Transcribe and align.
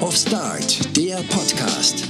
of 0.00 0.16
Start, 0.16 0.96
der 0.96 1.16
Podcast. 1.28 2.08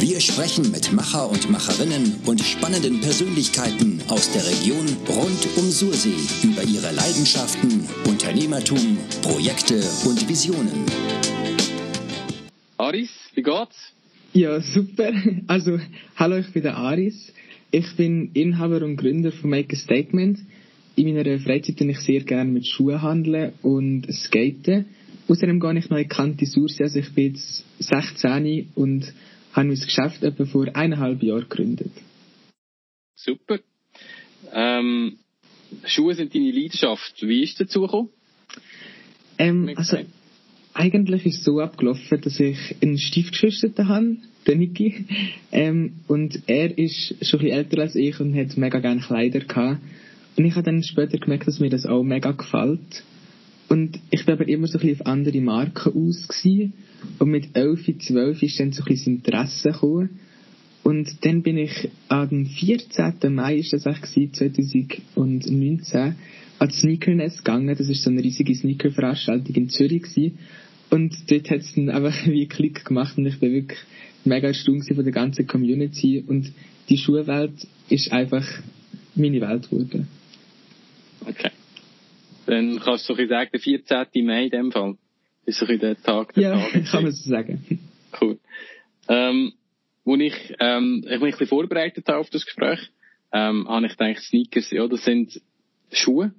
Wir 0.00 0.20
sprechen 0.20 0.70
mit 0.70 0.92
Macher 0.92 1.28
und 1.30 1.50
Macherinnen 1.50 2.16
und 2.24 2.40
spannenden 2.40 3.00
Persönlichkeiten 3.00 4.00
aus 4.08 4.32
der 4.32 4.46
Region 4.46 4.86
rund 5.08 5.46
um 5.56 5.70
Sursee 5.70 6.16
über 6.42 6.62
ihre 6.62 6.94
Leidenschaften, 6.94 7.86
Unternehmertum, 8.06 8.96
Projekte 9.22 9.82
und 10.08 10.26
Visionen. 10.28 10.86
Aris, 12.78 13.10
wie 13.34 13.42
geht's? 13.42 13.92
Ja, 14.32 14.60
super. 14.60 15.12
Also, 15.46 15.78
hallo, 16.16 16.36
ich 16.36 16.52
bin 16.52 16.62
der 16.62 16.76
Aris. 16.76 17.32
Ich 17.70 17.96
bin 17.96 18.30
Inhaber 18.32 18.82
und 18.82 18.96
Gründer 18.96 19.32
von 19.32 19.50
Make 19.50 19.76
a 19.76 19.78
Statement. 19.78 20.38
In 20.96 21.14
meiner 21.14 21.38
Freizeit 21.38 21.76
tue 21.76 21.90
ich 21.90 21.98
sehr 21.98 22.20
gerne 22.20 22.50
mit 22.50 22.66
Schuhen 22.66 23.02
handeln 23.02 23.52
und 23.62 24.06
skaten. 24.10 24.86
Außerdem 25.30 25.60
gehe 25.60 25.78
ich 25.78 25.88
noch 25.88 25.96
in 25.96 26.08
Kante 26.08 26.44
Sursee. 26.44 26.82
Also 26.82 26.98
ich 26.98 27.14
bin 27.14 27.34
jetzt 27.34 27.64
16 27.78 28.72
und 28.74 29.12
habe 29.52 29.68
mein 29.68 29.78
Geschäft 29.78 30.24
etwa 30.24 30.44
vor 30.44 30.66
eineinhalb 30.74 31.22
Jahren 31.22 31.48
gegründet. 31.48 31.92
Super. 33.14 33.60
Ähm, 34.52 35.18
Schuhe 35.84 36.14
sind 36.14 36.34
deine 36.34 36.50
Leidenschaft. 36.50 37.22
Wie 37.22 37.44
ist 37.44 37.52
es 37.52 37.68
dazu 37.68 37.82
gekommen? 37.82 38.08
Ähm, 39.38 39.70
also, 39.76 39.98
eigentlich 40.74 41.24
ist 41.26 41.38
es 41.38 41.44
so 41.44 41.60
abgelaufen, 41.60 42.20
dass 42.20 42.40
ich 42.40 42.58
einen 42.82 42.98
Stiefgeschwister 42.98 43.86
habe, 43.86 44.16
den 44.48 44.58
Niki. 44.58 45.04
Ähm, 45.52 45.92
und 46.08 46.42
er 46.48 46.76
ist 46.76 47.14
schon 47.24 47.38
ein 47.38 47.44
bisschen 47.44 47.58
älter 47.58 47.82
als 47.82 47.94
ich 47.94 48.18
und 48.18 48.34
hat 48.34 48.56
mega 48.56 48.80
gerne 48.80 49.00
Kleider 49.00 49.40
gehabt. 49.40 49.80
Und 50.36 50.44
ich 50.44 50.54
habe 50.54 50.64
dann 50.64 50.82
später 50.82 51.18
gemerkt, 51.18 51.46
dass 51.46 51.60
mir 51.60 51.70
das 51.70 51.86
auch 51.86 52.02
mega 52.02 52.32
gefällt. 52.32 53.04
Und 53.70 54.00
ich 54.10 54.26
war 54.26 54.34
aber 54.34 54.48
immer 54.48 54.66
so 54.66 54.78
ein 54.78 54.80
bisschen 54.80 55.00
auf 55.00 55.06
andere 55.06 55.40
Marken 55.40 55.92
aus. 55.92 56.26
Gewesen. 56.26 56.72
Und 57.20 57.30
mit 57.30 57.56
11, 57.56 57.98
12 58.00 58.42
ist 58.42 58.58
dann 58.58 58.72
so 58.72 58.82
ein 58.82 58.86
bisschen 58.86 59.22
das 59.22 59.28
Interesse 59.28 59.70
gekommen. 59.70 60.18
Und 60.82 61.24
dann 61.24 61.42
bin 61.42 61.56
ich 61.56 61.88
am 62.08 62.46
14. 62.46 63.32
Mai, 63.32 63.56
ist 63.56 63.72
das 63.72 63.86
eigentlich 63.86 64.32
2019, 64.32 66.14
an 66.58 66.70
Sneakerness 66.70 67.38
gegangen. 67.38 67.76
Das 67.78 67.88
ist 67.88 68.02
so 68.02 68.10
eine 68.10 68.24
riesige 68.24 68.56
Sneaker-Veranstaltung 68.56 69.54
in 69.54 69.68
Zürich 69.68 70.02
gewesen. 70.02 70.38
Und 70.90 71.30
dort 71.30 71.48
hat 71.50 71.60
es 71.60 71.72
dann 71.74 71.90
einfach 71.90 72.14
wie 72.26 72.48
Klick 72.48 72.84
gemacht 72.84 73.16
und 73.16 73.26
ich 73.26 73.38
bin 73.38 73.52
wirklich 73.52 73.78
mega 74.24 74.48
erstaunt 74.48 74.84
von 74.92 75.04
der 75.04 75.12
ganzen 75.12 75.46
Community. 75.46 76.24
Und 76.26 76.52
die 76.88 76.98
Schulwelt 76.98 77.68
ist 77.88 78.10
einfach 78.10 78.46
meine 79.14 79.40
Welt 79.40 79.70
geworden. 79.70 80.08
Okay. 81.20 81.50
Dann 82.46 82.80
kannst 82.80 83.08
du 83.08 83.14
so 83.14 83.26
sagen, 83.26 83.50
der 83.52 83.60
14. 83.60 84.06
Mai 84.24 84.44
in 84.44 84.50
dem 84.50 84.72
Fall. 84.72 84.96
Ist 85.46 85.58
so 85.58 85.66
der 85.66 86.00
Tag 86.00 86.34
der 86.34 86.42
Ja, 86.42 86.58
Tag 86.58 86.84
kann 86.90 87.02
man 87.02 87.12
so 87.12 87.30
sagen. 87.30 87.80
Cool. 88.20 88.38
Ähm, 89.08 89.52
wo 90.04 90.16
ich, 90.16 90.34
ähm, 90.58 91.04
ich 91.04 91.10
mich 91.10 91.20
ein 91.20 91.30
bisschen 91.30 91.46
vorbereitet 91.46 92.06
habe 92.08 92.18
auf 92.18 92.30
das 92.30 92.44
Gespräch, 92.44 92.80
ähm, 93.32 93.68
habe 93.68 93.86
ich 93.86 93.96
gedacht, 93.96 94.22
Sneakers, 94.22 94.70
ja, 94.70 94.86
das 94.86 95.04
sind 95.04 95.40
Schuhe. 95.92 96.32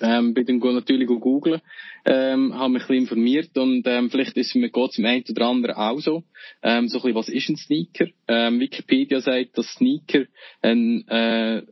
Ähm, 0.00 0.34
bin 0.34 0.44
dann 0.46 0.74
natürlich 0.74 1.06
googeln, 1.06 1.60
ähm, 2.04 2.52
habe 2.54 2.72
mich 2.72 2.82
ein 2.82 2.88
bisschen 2.88 3.02
informiert 3.02 3.56
und 3.56 3.86
ähm, 3.86 4.10
vielleicht 4.10 4.36
ist 4.36 4.54
mir 4.56 4.68
geht 4.68 4.98
im 4.98 5.06
einen 5.06 5.24
oder 5.30 5.46
anderen 5.46 5.76
auch 5.76 6.00
so. 6.00 6.24
Ähm, 6.62 6.88
so 6.88 6.98
ein 6.98 7.02
bisschen, 7.02 7.14
was 7.14 7.28
ist 7.28 7.48
ein 7.48 7.56
Sneaker? 7.56 8.06
Ähm, 8.26 8.58
Wikipedia 8.58 9.20
sagt, 9.20 9.56
dass 9.56 9.72
Sneaker 9.74 10.24
ein 10.62 11.06
äh, 11.06 11.62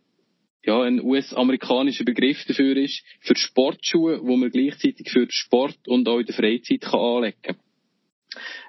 ja, 0.65 0.83
ein 0.83 1.03
US-amerikanischer 1.03 2.05
Begriff 2.05 2.45
dafür 2.47 2.77
ist, 2.77 3.03
für 3.21 3.37
Sportschuhe, 3.37 4.21
wo 4.23 4.37
man 4.37 4.51
gleichzeitig 4.51 5.11
für 5.11 5.27
Sport 5.31 5.79
und 5.87 6.09
auch 6.09 6.19
in 6.19 6.27
der 6.27 6.35
Freizeit 6.35 6.83
kann 6.83 7.01
anlegen 7.01 7.43
kann. 7.43 7.57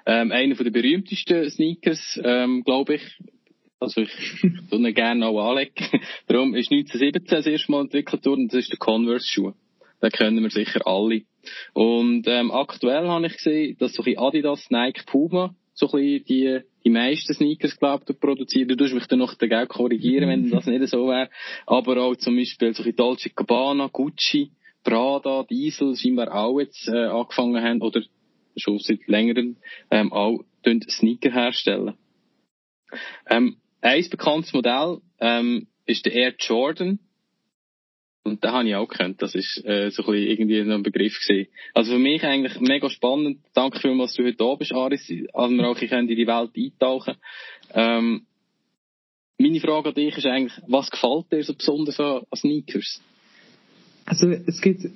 Ähm, 0.06 0.32
einer 0.32 0.54
der 0.54 0.70
berühmtesten 0.70 1.48
Sneakers, 1.50 2.20
ähm, 2.22 2.62
glaube 2.64 2.96
ich, 2.96 3.02
also 3.80 4.02
ich 4.02 4.10
tue 4.70 4.78
ihn 4.78 4.94
gerne 4.94 5.26
auch 5.26 5.50
anlegen. 5.50 5.72
Darum 6.26 6.54
ist 6.54 6.70
1917 6.70 7.36
das 7.36 7.46
erste 7.46 7.70
Mal 7.70 7.82
entwickelt 7.82 8.24
worden, 8.26 8.48
das 8.48 8.60
ist 8.60 8.72
der 8.72 8.78
Converse-Schuh. 8.78 9.52
Den 10.02 10.10
kennen 10.10 10.42
wir 10.42 10.50
sicher 10.50 10.86
alle. 10.86 11.22
Und 11.72 12.26
ähm, 12.26 12.50
aktuell 12.50 13.08
habe 13.08 13.26
ich 13.26 13.36
gesehen, 13.36 13.76
dass 13.78 13.94
so 13.94 14.02
ein 14.02 14.18
Adidas, 14.18 14.70
Nike, 14.70 15.04
Puma 15.06 15.54
so 15.72 15.86
ein 15.86 15.92
bisschen 15.92 16.24
die, 16.26 16.60
die 16.84 16.90
meisten 16.90 17.34
Sneakers, 17.34 17.78
glaube 17.78 18.04
ich, 18.08 18.20
produzieren. 18.20 18.68
Du 18.68 18.76
tust 18.76 18.94
mich 18.94 19.06
dann 19.06 19.18
noch 19.18 19.34
dagegen 19.34 19.68
korrigieren, 19.68 20.28
wenn 20.28 20.50
das 20.50 20.66
nicht 20.66 20.86
so 20.88 21.08
wäre. 21.08 21.30
Aber 21.66 21.96
auch 21.98 22.16
zum 22.16 22.36
Beispiel 22.36 22.74
so 22.74 22.82
ein 22.82 22.94
Dolce 22.94 23.30
Gabbana, 23.30 23.88
Gucci, 23.90 24.50
Prada, 24.82 25.44
Diesel 25.44 25.96
scheinbar 25.96 26.34
auch 26.34 26.60
jetzt 26.60 26.86
äh, 26.88 27.06
angefangen 27.06 27.62
haben 27.62 27.80
oder 27.80 28.02
schon 28.56 28.78
seit 28.78 29.06
längerem 29.06 29.56
ähm, 29.90 30.12
auch 30.12 30.44
Sneaker 30.88 31.32
herstellen. 31.32 31.94
Ähm, 33.28 33.56
ein 33.80 34.08
bekanntes 34.10 34.52
Modell 34.52 34.98
ähm, 35.20 35.66
ist 35.86 36.04
der 36.06 36.12
Air 36.12 36.34
Jordan. 36.38 36.98
Und 38.24 38.42
da 38.42 38.52
habe 38.52 38.68
ich 38.68 38.74
auch 38.74 38.88
gekannt. 38.88 39.20
Das 39.20 39.34
ist 39.34 39.62
äh, 39.66 39.90
so 39.90 40.02
ein 40.02 40.12
bisschen 40.12 40.28
irgendwie 40.28 40.60
ein 40.60 40.82
Begriff 40.82 41.20
gewesen. 41.20 41.48
Also 41.74 41.92
für 41.92 41.98
mich 41.98 42.24
eigentlich 42.24 42.58
mega 42.58 42.88
spannend. 42.88 43.38
Danke 43.52 43.78
vielmals, 43.78 44.12
dass 44.12 44.16
du 44.16 44.24
heute 44.24 44.36
da 44.38 44.54
bist, 44.54 44.72
Aris. 44.72 45.12
Also 45.34 45.54
wir 45.54 45.68
auch 45.68 45.78
in 45.78 46.08
die 46.08 46.26
Welt 46.26 46.50
eintauchen. 46.56 47.16
Ähm, 47.74 48.22
meine 49.38 49.60
Frage 49.60 49.90
an 49.90 49.94
dich 49.94 50.16
ist 50.16 50.26
eigentlich, 50.26 50.54
was 50.66 50.90
gefällt 50.90 51.30
dir 51.30 51.44
so 51.44 51.54
besonders 51.54 52.00
an 52.00 52.22
Sneakers? 52.34 53.02
Also 54.06 54.28
es 54.28 54.60
gibt, 54.62 54.86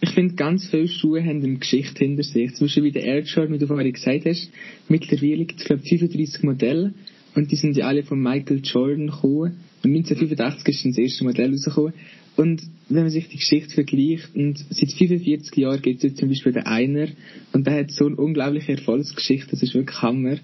ich 0.00 0.10
finde 0.10 0.34
ganz 0.34 0.66
viele 0.70 0.88
Schuhe 0.88 1.20
haben 1.22 1.42
eine 1.42 1.58
Geschichte 1.58 1.98
hinter 1.98 2.22
sich. 2.22 2.54
Zum 2.54 2.68
Beispiel 2.68 2.84
wie 2.84 2.92
der 2.92 3.04
Air 3.04 3.22
Jordan, 3.22 3.52
wie 3.52 3.58
du 3.58 3.66
vorhin 3.66 3.92
gesagt 3.92 4.24
hast. 4.24 4.50
Mittlerweile 4.88 5.44
gibt 5.44 5.60
es 5.60 5.66
glaube 5.66 5.82
ich 5.84 5.90
35 5.90 6.42
Modelle 6.42 6.94
und 7.34 7.50
die 7.50 7.56
sind 7.56 7.76
ja 7.76 7.86
alle 7.86 8.02
von 8.02 8.18
Michael 8.18 8.62
Jordan 8.64 9.08
gekommen. 9.08 9.60
Und 9.84 9.90
1985 9.94 10.68
ist 10.68 10.84
das 10.86 10.98
erste 10.98 11.24
Modell 11.24 11.50
rausgekommen. 11.50 11.92
Und 12.36 12.62
wenn 12.88 13.02
man 13.02 13.10
sich 13.10 13.28
die 13.28 13.36
Geschichte 13.36 13.74
vergleicht, 13.74 14.34
und 14.34 14.58
seit 14.70 14.92
45 14.92 15.56
Jahren 15.56 15.82
gibt 15.82 15.98
es 15.98 16.10
jetzt 16.10 16.18
zum 16.18 16.28
Beispiel 16.28 16.52
den 16.52 16.66
Einer, 16.66 17.08
und 17.52 17.66
der 17.66 17.74
hat 17.74 17.90
so 17.90 18.06
eine 18.06 18.16
unglaubliche 18.16 18.72
Erfolgsgeschichte, 18.72 19.50
das 19.50 19.62
ist 19.62 19.74
wirklich 19.74 20.00
Hammer. 20.00 20.38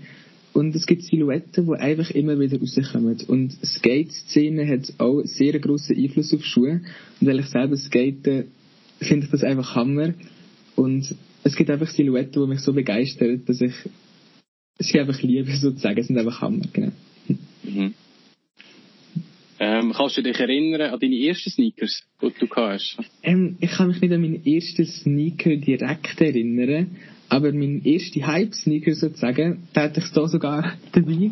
Und 0.52 0.76
es 0.76 0.86
gibt 0.86 1.02
Silhouetten, 1.02 1.66
die 1.66 1.72
einfach 1.72 2.10
immer 2.12 2.38
wieder 2.38 2.60
rauskommen. 2.60 3.16
Und 3.26 3.52
Skate-Szene 3.64 4.68
hat 4.68 4.92
auch 4.98 5.22
sehr 5.24 5.58
grossen 5.58 5.96
Einfluss 5.96 6.32
auf 6.32 6.44
Schuhe. 6.44 6.80
Und 7.20 7.26
weil 7.26 7.40
ich 7.40 7.46
selber 7.46 7.76
skate, 7.76 8.46
finde 9.00 9.24
ich 9.24 9.30
das 9.32 9.42
einfach 9.42 9.74
Hammer. 9.74 10.14
Und 10.76 11.12
es 11.42 11.56
gibt 11.56 11.70
einfach 11.70 11.88
Silhouetten, 11.88 12.40
die 12.40 12.48
mich 12.48 12.60
so 12.60 12.72
begeistern, 12.72 13.42
dass 13.46 13.60
ich 13.60 13.74
sie 14.78 15.00
einfach 15.00 15.20
liebe, 15.22 15.50
sozusagen. 15.56 15.98
Es 15.98 16.06
sind 16.06 16.18
einfach 16.18 16.40
Hammer, 16.40 16.66
genau. 16.72 16.92
Ähm, 19.84 19.92
kannst 19.92 20.16
du 20.16 20.22
dich 20.22 20.38
erinnern 20.38 20.92
an 20.92 20.98
deine 20.98 21.16
ersten 21.16 21.50
Sneakers, 21.50 22.02
die 22.22 22.32
du 22.38 22.48
hast? 22.56 22.96
Ähm, 23.22 23.56
ich 23.60 23.70
kann 23.70 23.88
mich 23.88 24.00
nicht 24.00 24.12
an 24.12 24.20
meinen 24.20 24.44
ersten 24.44 24.86
Sneaker 24.86 25.56
direkt 25.56 26.20
erinnern, 26.20 26.96
aber 27.28 27.52
mein 27.52 27.84
erster 27.84 28.26
Hype-Sneaker 28.26 28.94
sozusagen, 28.94 29.68
den 29.74 29.82
hatte 29.82 30.00
ich 30.00 30.10
da 30.12 30.26
sogar 30.26 30.74
dabei. 30.92 31.30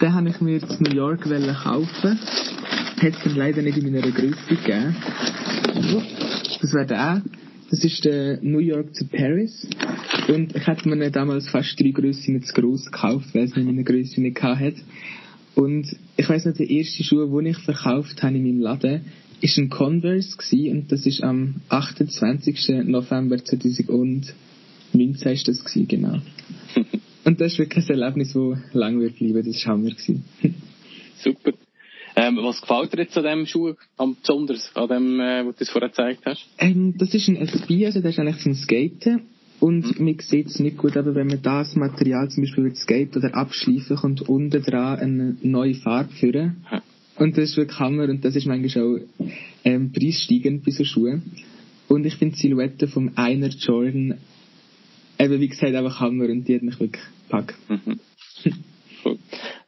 Den 0.00 0.14
habe 0.14 0.28
ich 0.30 0.40
mir 0.40 0.56
in 0.56 0.68
New 0.80 0.94
York 0.94 1.22
kaufen. 1.22 2.18
Hat 2.18 3.14
es 3.14 3.24
dann 3.24 3.36
leider 3.36 3.62
nicht 3.62 3.78
in 3.78 3.92
meiner 3.92 4.10
Größe 4.10 4.46
gegeben. 4.48 4.96
Das 6.60 6.72
wäre 6.72 6.86
der. 6.86 7.22
Das 7.70 7.84
ist 7.84 8.04
der 8.04 8.38
New 8.42 8.58
York 8.58 8.92
to 8.94 9.04
Paris. 9.06 9.66
Und 10.28 10.54
ich 10.54 10.66
hätte 10.66 10.88
mir 10.88 11.10
damals 11.10 11.48
fast 11.48 11.80
drei 11.80 11.90
Grössen 11.90 12.42
zu 12.42 12.52
gross 12.52 12.84
gekauft, 12.84 13.34
weil 13.34 13.44
es 13.44 13.56
nicht 13.56 13.64
meine 13.64 13.84
Größe 13.84 14.20
nicht 14.20 14.42
hatte. 14.42 14.74
Und 15.54 15.94
ich 16.16 16.28
weiss 16.28 16.44
noch, 16.44 16.54
der 16.54 16.70
erste 16.70 17.04
Schuh, 17.04 17.26
den 17.26 17.46
ich 17.46 17.58
verkauft 17.58 18.22
habe 18.22 18.36
in 18.36 18.42
meinem 18.42 18.60
Laden, 18.60 19.02
ist 19.40 19.58
ein 19.58 19.68
Converse 19.68 20.36
gewesen, 20.36 20.70
und 20.70 20.92
das 20.92 21.04
ist 21.04 21.22
am 21.22 21.56
28. 21.68 22.84
November 22.84 23.42
2019 23.44 24.32
ist 25.32 25.48
das 25.48 25.64
gewesen, 25.64 25.88
genau. 25.88 26.18
und 27.24 27.40
das 27.40 27.52
ist 27.52 27.58
wirklich 27.58 27.84
ein 27.88 28.00
Erlebnis, 28.00 28.32
das 28.32 28.58
lang 28.72 29.00
wird 29.00 29.18
bleiben, 29.18 29.44
das 29.44 29.66
war 29.66 29.72
Hammer. 29.72 29.90
Super. 31.18 31.52
Ähm, 32.14 32.38
was 32.42 32.60
gefällt 32.60 32.92
dir 32.92 33.02
jetzt 33.02 33.16
an 33.16 33.24
diesem 33.24 33.46
Schuh 33.46 33.74
am 33.96 34.16
besonders, 34.16 34.70
an 34.76 34.88
dem, 34.88 35.20
äh, 35.20 35.46
was 35.46 35.56
du 35.56 35.64
vorher 35.64 35.88
gezeigt 35.88 36.22
hast? 36.24 36.46
Ähm, 36.58 36.94
das 36.98 37.12
ist 37.14 37.28
ein 37.28 37.36
SB, 37.36 37.86
also 37.86 38.00
das 38.00 38.12
ist 38.12 38.18
eigentlich 38.18 38.42
zum 38.42 38.54
Skaten. 38.54 39.22
Und 39.62 40.00
mhm. 40.00 40.06
man 40.06 40.18
sieht 40.18 40.48
es 40.48 40.58
nicht 40.58 40.76
gut, 40.76 40.96
aber 40.96 41.14
wenn 41.14 41.28
man 41.28 41.40
das 41.40 41.76
Material 41.76 42.28
zum 42.28 42.42
Beispiel 42.42 42.64
mit 42.64 42.76
Skate 42.76 43.16
oder 43.16 43.32
abschleifen 43.36 43.94
kommt 43.94 44.20
unten 44.22 44.60
dran 44.60 44.98
eine 44.98 45.36
neue 45.40 45.74
Farbe 45.74 46.12
führen. 46.14 46.66
Und 47.14 47.38
das 47.38 47.50
ist 47.50 47.56
wirklich 47.56 47.78
Hammer 47.78 48.08
und 48.08 48.24
das 48.24 48.34
ist 48.34 48.46
manchmal 48.46 48.84
auch 48.84 48.98
ähm, 49.62 49.92
preissteigend 49.92 50.64
bei 50.64 50.72
so 50.72 50.82
Schuhen. 50.82 51.22
Und 51.86 52.04
ich 52.04 52.16
finde 52.16 52.34
die 52.34 52.40
Silhouette 52.40 52.88
vom 52.88 53.12
Einer 53.14 53.50
Jordan 53.50 54.18
eben 55.20 55.40
wie 55.40 55.48
gesagt 55.48 55.76
einfach 55.76 56.00
Hammer 56.00 56.24
und 56.24 56.48
die 56.48 56.56
hat 56.56 56.62
mich 56.62 56.80
wirklich 56.80 57.04
gepackt. 57.28 57.54
Mhm. 57.68 58.00
cool. 59.04 59.18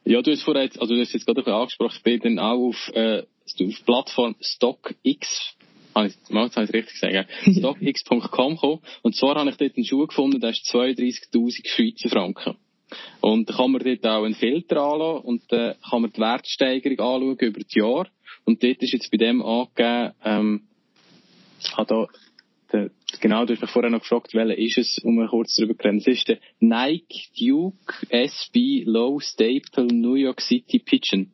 Ja, 0.03 0.21
du 0.21 0.31
hast 0.31 0.43
vorher 0.43 0.63
jetzt, 0.63 0.81
also 0.81 0.93
du 0.93 0.99
hast 0.99 1.13
jetzt 1.13 1.25
gerade 1.25 1.39
ein 1.39 1.45
bisschen 1.45 1.57
angesprochen, 1.57 1.93
ich 1.95 2.03
bin 2.03 2.19
dann 2.19 2.39
auch 2.39 2.67
auf, 2.67 2.91
äh, 2.95 3.21
auf 3.21 3.85
Plattform 3.85 4.35
StockX 4.41 5.55
habe 5.95 6.07
ich, 6.07 6.15
mal, 6.29 6.45
jetzt 6.45 6.57
habe 6.57 6.65
ich 6.65 6.73
richtig 6.73 6.99
gesagt, 6.99 7.29
stockx.com 7.57 8.55
gekommen. 8.55 8.79
Und 9.01 9.15
zwar 9.15 9.35
habe 9.35 9.49
ich 9.49 9.55
dort 9.55 9.75
einen 9.75 9.85
Schuh 9.85 10.05
gefunden, 10.05 10.41
der 10.41 10.51
ist 10.51 10.65
32.000 10.65 11.67
Schweizer 11.67 12.09
Franken. 12.09 12.57
Und 13.21 13.49
da 13.49 13.55
kann 13.55 13.71
man 13.71 13.83
dort 13.83 14.05
auch 14.05 14.23
einen 14.23 14.35
Filter 14.35 14.77
anschauen 14.77 15.23
und 15.23 15.43
dann 15.49 15.71
äh, 15.71 15.75
kann 15.89 16.01
man 16.01 16.11
die 16.11 16.19
Wertsteigerung 16.19 16.99
anschauen 16.99 17.37
über 17.39 17.59
das 17.59 17.73
Jahr. 17.73 18.07
Und 18.45 18.63
dort 18.63 18.81
ist 18.83 18.93
jetzt 18.93 19.09
bei 19.09 19.17
dem 19.17 19.41
angegeben, 19.41 20.13
ähm, 20.23 20.67
habe 21.73 21.87
da, 21.87 22.07
der, 22.71 22.91
genau, 23.21 23.45
du 23.45 23.53
hast 23.53 23.61
mich 23.61 23.71
vorher 23.71 23.89
noch 23.89 24.01
gefragt, 24.01 24.33
welcher 24.33 24.57
ist 24.57 24.77
es, 24.77 24.99
um 24.99 25.15
mal 25.15 25.27
kurz 25.27 25.55
darüber 25.55 25.75
zu 25.75 25.87
reden. 25.87 25.97
Es 25.97 26.07
ist 26.07 26.27
der 26.27 26.37
Nike 26.59 27.29
Duke 27.39 27.77
SB 28.09 28.83
Low 28.85 29.19
Staple 29.19 29.87
New 29.87 30.13
York 30.13 30.41
City 30.41 30.79
Pigeon, 30.79 31.31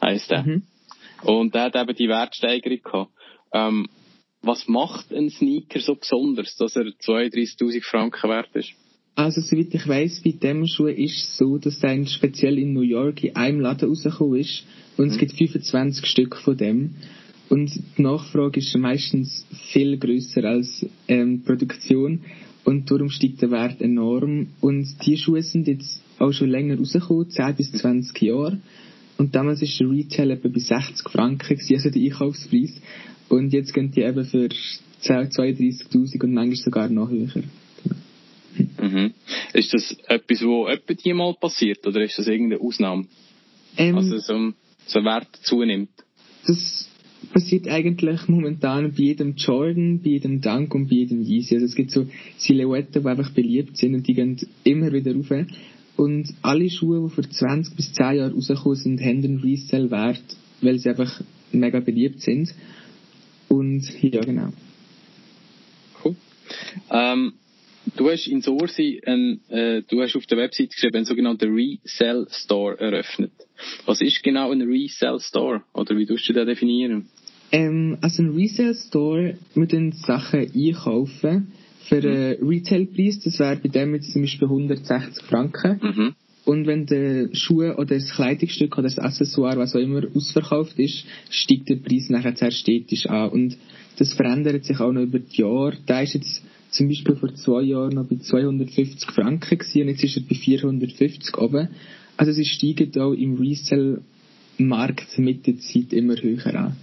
heisst 0.00 0.30
der. 0.30 0.44
Mhm. 0.44 0.62
Und 1.22 1.54
der 1.54 1.62
hat 1.64 1.76
eben 1.76 1.96
die 1.96 2.08
Wertsteigerung 2.08 2.82
gehabt. 2.82 3.10
Ähm, 3.54 3.86
was 4.42 4.68
macht 4.68 5.12
ein 5.14 5.30
Sneaker 5.30 5.80
so 5.80 5.94
besonders, 5.94 6.54
dass 6.56 6.76
er 6.76 6.84
32.000 6.84 7.82
Franken 7.82 8.28
wert 8.28 8.54
ist? 8.54 8.74
Also, 9.14 9.40
soweit 9.40 9.72
ich 9.72 9.86
weiss, 9.86 10.20
bei 10.22 10.32
dem 10.32 10.66
Schuh 10.66 10.88
ist 10.88 11.16
es 11.16 11.36
so, 11.36 11.56
dass 11.56 11.78
der 11.78 12.04
speziell 12.06 12.58
in 12.58 12.72
New 12.72 12.82
York 12.82 13.22
in 13.22 13.36
einem 13.36 13.60
Laden 13.60 13.88
rausgekommen 13.88 14.40
ist. 14.40 14.64
Und 14.96 15.08
es 15.08 15.14
mhm. 15.14 15.20
gibt 15.20 15.32
25 15.34 16.06
Stück 16.06 16.36
von 16.36 16.56
dem. 16.56 16.96
Und 17.48 17.70
die 17.96 18.02
Nachfrage 18.02 18.58
ist 18.58 18.76
meistens 18.76 19.46
viel 19.72 19.98
größer 19.98 20.44
als 20.44 20.84
ähm, 21.06 21.38
die 21.38 21.46
Produktion. 21.46 22.20
Und 22.64 22.90
darum 22.90 23.08
steigt 23.08 23.42
der 23.42 23.50
Wert 23.52 23.80
enorm. 23.80 24.48
Und 24.60 24.96
die 25.06 25.16
Schuhe 25.16 25.42
sind 25.42 25.68
jetzt 25.68 26.02
auch 26.18 26.32
schon 26.32 26.50
länger 26.50 26.76
rausgekommen, 26.76 27.30
10 27.30 27.54
bis 27.54 27.70
20 27.72 28.20
Jahre. 28.22 28.58
Und 29.16 29.34
damals 29.36 29.62
ist 29.62 29.78
der 29.78 29.88
Retail 29.88 30.32
etwa 30.32 30.48
bei 30.48 30.58
60 30.58 31.08
Franken, 31.08 31.56
gewesen, 31.56 31.74
also 31.74 31.90
der 31.90 32.02
Einkaufspreis. 32.02 32.80
Und 33.28 33.52
jetzt 33.52 33.72
gehen 33.72 33.90
die 33.90 34.02
eben 34.02 34.24
für 34.24 34.48
32.000 35.02 36.22
und 36.22 36.34
manchmal 36.34 36.56
sogar 36.56 36.88
noch 36.88 37.10
höher. 37.10 37.42
Mhm. 38.80 39.12
Ist 39.52 39.74
das 39.74 39.96
etwas, 40.08 40.42
wo 40.42 40.66
etwa 40.66 40.94
die 40.94 41.12
mal 41.12 41.34
passiert, 41.34 41.86
oder 41.86 42.02
ist 42.02 42.18
das 42.18 42.28
irgendeine 42.28 42.60
Ausnahme? 42.60 43.06
Ähm, 43.76 43.96
also 43.96 44.18
so, 44.18 44.52
so 44.86 44.98
ein 44.98 45.04
Wert 45.04 45.28
zunimmt? 45.42 45.90
Das 46.46 46.88
passiert 47.32 47.68
eigentlich 47.68 48.28
momentan 48.28 48.92
bei 48.92 49.02
jedem 49.02 49.34
Jordan, 49.36 50.00
bei 50.00 50.10
jedem 50.10 50.40
Dunk 50.40 50.74
und 50.74 50.88
bei 50.88 50.96
jedem 50.96 51.22
Yeezy. 51.22 51.54
Also 51.54 51.66
es 51.66 51.74
gibt 51.74 51.90
so 51.90 52.06
Silhouetten, 52.36 53.02
die 53.02 53.08
einfach 53.08 53.30
beliebt 53.30 53.76
sind 53.76 53.94
und 53.94 54.06
die 54.06 54.14
gehen 54.14 54.36
immer 54.62 54.92
wieder 54.92 55.14
rauf. 55.14 55.30
Und 55.96 56.34
alle 56.42 56.68
Schuhe, 56.70 57.08
die 57.08 57.14
vor 57.14 57.28
20 57.28 57.76
bis 57.76 57.92
10 57.92 58.16
Jahren 58.16 58.32
rausgekommen 58.32 58.76
sind, 58.76 59.00
haben 59.00 59.24
einen 59.24 59.40
Resell-Wert, 59.40 60.24
weil 60.60 60.78
sie 60.78 60.90
einfach 60.90 61.20
mega 61.52 61.80
beliebt 61.80 62.20
sind. 62.20 62.52
Und 63.48 63.82
ja, 64.02 64.20
genau. 64.20 64.52
Cool. 66.02 66.16
Ähm, 66.90 67.32
du 67.96 68.10
hast 68.10 68.26
in 68.26 68.40
Sorsi, 68.40 69.00
ein, 69.04 69.40
äh, 69.48 69.82
du 69.88 70.02
hast 70.02 70.16
auf 70.16 70.26
der 70.26 70.38
Website 70.38 70.70
geschrieben, 70.70 70.96
einen 70.96 71.04
sogenannten 71.04 71.54
Resell 71.54 72.26
Store 72.30 72.78
eröffnet. 72.78 73.32
Was 73.86 74.00
ist 74.00 74.22
genau 74.22 74.50
ein 74.50 74.62
Resell 74.62 75.20
Store? 75.20 75.62
Oder 75.72 75.96
wie 75.96 76.06
tust 76.06 76.28
du 76.28 76.32
das 76.32 76.46
definieren? 76.46 77.06
Ähm, 77.52 77.98
also 78.00 78.22
ein 78.22 78.34
Resell 78.34 78.74
Store 78.74 79.38
mit 79.54 79.72
den 79.72 79.92
Sachen 79.92 80.40
einkaufen 80.40 81.52
für 81.88 81.96
einen 81.96 82.40
mhm. 82.40 82.48
Retailpreis, 82.48 83.20
das 83.20 83.38
wäre 83.38 83.56
bei 83.56 83.68
dem 83.68 83.94
jetzt 83.94 84.12
zum 84.12 84.22
Beispiel 84.22 84.48
160 84.48 85.24
Franken. 85.24 85.80
Mhm. 85.82 86.14
Und 86.44 86.66
wenn 86.66 86.84
der 86.86 87.28
Schuh 87.32 87.62
oder 87.62 87.94
das 87.94 88.10
Kleidungsstück 88.10 88.76
oder 88.76 88.88
das 88.88 88.98
Accessoire, 88.98 89.56
was 89.56 89.74
auch 89.74 89.80
immer, 89.80 90.02
ausverkauft 90.14 90.78
ist, 90.78 91.04
steigt 91.30 91.70
der 91.70 91.76
Preis 91.76 92.10
nachher 92.10 92.36
sehr 92.36 92.50
stetisch 92.50 93.06
an. 93.06 93.30
Und 93.30 93.56
das 93.98 94.12
verändert 94.12 94.64
sich 94.64 94.78
auch 94.78 94.92
noch 94.92 95.02
über 95.02 95.20
die 95.20 95.40
Jahre. 95.40 95.76
Da 95.86 96.00
ist 96.02 96.14
jetzt 96.14 96.42
zum 96.70 96.88
Beispiel 96.88 97.16
vor 97.16 97.34
zwei 97.34 97.62
Jahren 97.62 97.94
noch 97.94 98.06
bei 98.06 98.16
250 98.16 99.10
Franken 99.10 99.58
gewesen, 99.58 99.82
und 99.82 99.88
jetzt 99.88 100.04
ist 100.04 100.16
er 100.16 100.22
bei 100.28 100.34
450 100.34 101.38
oben. 101.38 101.68
Also 102.16 102.38
es 102.38 102.46
steigt 102.48 102.98
auch 102.98 103.12
im 103.12 103.36
Resell-Markt 103.36 105.18
mit 105.18 105.46
der 105.46 105.58
Zeit 105.58 105.92
immer 105.92 106.16
höher 106.16 106.54
an. 106.54 106.76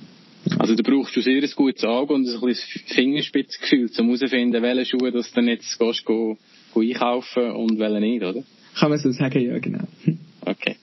Also 0.57 0.75
da 0.75 0.81
brauchst 0.81 1.15
du 1.15 1.21
sehr 1.21 1.41
ein 1.41 1.49
gutes 1.55 1.83
Auge 1.83 2.13
und 2.13 2.27
ein 2.27 2.41
bisschen 2.41 2.81
Fingerspitzgefühl, 2.87 3.89
um 3.99 4.05
herauszufinden, 4.05 4.63
welche 4.63 4.85
Schuhe 4.85 5.11
du 5.11 5.21
dann 5.35 5.47
jetzt 5.47 5.77
gehst, 5.77 6.03
go, 6.03 6.37
go 6.73 6.79
einkaufen 6.81 7.51
und 7.51 7.77
welche 7.77 7.99
nicht, 7.99 8.23
oder? 8.23 8.43
Kann 8.75 8.89
man 8.89 8.99
so 8.99 9.11
sagen, 9.11 9.41
ja, 9.41 9.57
genau. 9.59 9.87
Okay. 10.43 10.75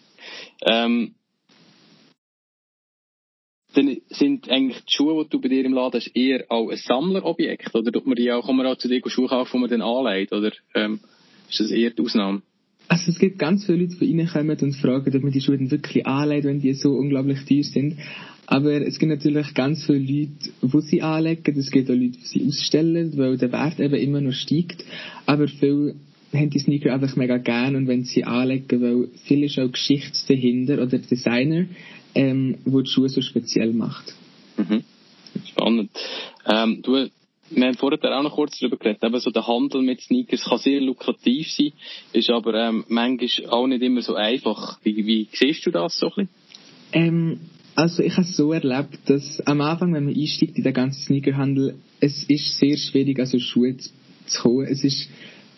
Ähm, 0.65 1.15
dann 3.75 3.97
sind 4.09 4.49
eigentlich 4.51 4.85
die 4.85 4.93
Schuhe, 4.93 5.25
die 5.25 5.31
du 5.31 5.41
bei 5.41 5.49
dir 5.49 5.65
im 5.65 5.73
Laden 5.73 6.01
hast, 6.01 6.17
eher 6.17 6.45
auch 6.49 6.71
ein 6.71 6.77
Sammlerobjekt? 6.77 7.75
Oder 7.75 7.93
tut 7.93 8.07
man 8.07 8.17
die 8.17 8.31
auch, 8.33 8.47
kann 8.47 8.57
man 8.57 8.67
auch 8.67 8.79
zu 8.79 8.89
dir 8.89 9.01
Schuhe 9.07 9.29
kaufen, 9.29 9.51
die 9.53 9.59
man 9.61 9.71
dann 9.71 9.83
anlegt? 9.83 10.33
Oder 10.33 10.53
ähm, 10.75 11.01
ist 11.49 11.61
das 11.61 11.71
eher 11.71 11.91
die 11.91 12.03
Ausnahme? 12.03 12.43
Also 12.89 13.11
es 13.11 13.19
gibt 13.19 13.39
ganz 13.39 13.67
viele 13.67 13.85
Leute, 13.85 13.97
die 14.01 14.19
reinkommen 14.21 14.59
und 14.61 14.73
fragen, 14.77 15.15
ob 15.15 15.23
man 15.23 15.33
die 15.33 15.41
Schuhe 15.41 15.59
dann 15.59 15.71
wirklich 15.71 16.07
anlegt, 16.07 16.47
wenn 16.47 16.61
die 16.61 16.73
so 16.73 16.93
unglaublich 16.93 17.45
teuer 17.45 17.63
sind. 17.63 17.99
Aber 18.47 18.81
es 18.81 18.99
gibt 18.99 19.11
natürlich 19.11 19.53
ganz 19.53 19.85
viele 19.85 19.99
Leute, 19.99 20.31
die 20.63 20.81
sie 20.81 21.03
anlegen. 21.03 21.59
Es 21.59 21.71
gibt 21.71 21.91
auch 21.91 21.95
Leute, 21.95 22.13
die 22.13 22.25
sie 22.25 22.47
ausstellen, 22.49 23.13
weil 23.19 23.37
der 23.37 23.53
Wert 23.53 23.79
eben 23.79 23.95
immer 23.95 24.23
noch 24.23 24.33
steigt. 24.33 24.85
Aber 25.27 25.49
viele 25.49 25.97
haben 26.33 26.51
die 26.51 26.59
Sneaker 26.59 26.93
einfach 26.93 27.17
mega 27.17 27.39
gern 27.39 27.77
und 27.77 27.89
wenn 27.89 28.05
sie 28.05 28.25
anlegen, 28.25 28.83
weil 28.83 29.09
viel 29.25 29.45
ist 29.45 29.59
auch 29.59 29.71
Geschichte 29.71 30.19
dahinter 30.29 30.83
oder 30.83 30.99
Designer, 30.99 31.67
ähm, 32.15 32.59
wo 32.65 32.81
die 32.81 32.91
Schuhe 32.91 33.09
so 33.09 33.23
speziell 33.23 33.73
macht. 33.73 34.15
Mhm. 34.57 34.85
Spannend. 35.47 35.91
Ähm, 36.47 36.83
du, 36.83 37.09
wir 37.51 37.67
haben 37.67 37.77
vorher 37.77 38.19
auch 38.19 38.23
noch 38.23 38.35
kurz 38.35 38.59
darüber 38.59 38.77
geredet, 38.77 39.03
eben 39.03 39.21
so 39.21 39.31
der 39.31 39.47
Handel 39.47 39.83
mit 39.83 40.01
Sneakers 40.01 40.45
kann 40.45 40.59
sehr 40.59 40.81
lukrativ 40.81 41.51
sein, 41.51 41.73
ist 42.13 42.31
aber 42.31 42.55
ähm, 42.55 42.85
manchmal 42.89 43.51
auch 43.51 43.67
nicht 43.67 43.83
immer 43.83 44.03
so 44.03 44.15
einfach. 44.15 44.79
Wie, 44.83 45.07
wie 45.07 45.29
siehst 45.33 45.65
du 45.65 45.71
das 45.71 45.99
so 45.99 46.07
ein 46.07 46.27
bisschen? 46.27 46.29
Ähm, 46.93 47.41
also 47.75 48.03
ich 48.03 48.13
habe 48.13 48.23
es 48.23 48.37
so 48.37 48.53
erlebt, 48.53 48.99
dass 49.07 49.41
am 49.47 49.61
Anfang, 49.61 49.95
wenn 49.95 50.07
man 50.07 50.15
einsteigt 50.15 50.59
in 50.59 50.65
den 50.65 50.75
ganzen 50.75 51.01
Sneakerhandel, 51.05 51.77
es 52.01 52.25
ist 52.25 52.59
sehr 52.59 52.77
schwierig, 52.77 53.19
also 53.19 53.39
Schuhe 53.39 53.77
zu, 53.77 53.91
zu 54.27 54.43
kommen. 54.43 54.67
Es 54.67 54.85
ist 54.85 55.09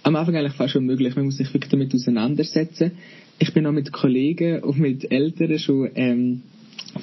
am 0.02 0.16
Anfang 0.16 0.36
eigentlich 0.36 0.54
fast 0.54 0.76
unmöglich. 0.76 1.16
Man 1.16 1.26
muss 1.26 1.36
sich 1.36 1.52
wirklich 1.52 1.70
damit 1.70 1.94
auseinandersetzen. 1.94 2.92
Ich 3.38 3.52
bin 3.52 3.66
auch 3.66 3.72
mit 3.72 3.92
Kollegen 3.92 4.62
und 4.62 4.78
mit 4.78 5.10
Eltern 5.10 5.58
schon 5.58 5.90
ähm, 5.94 6.42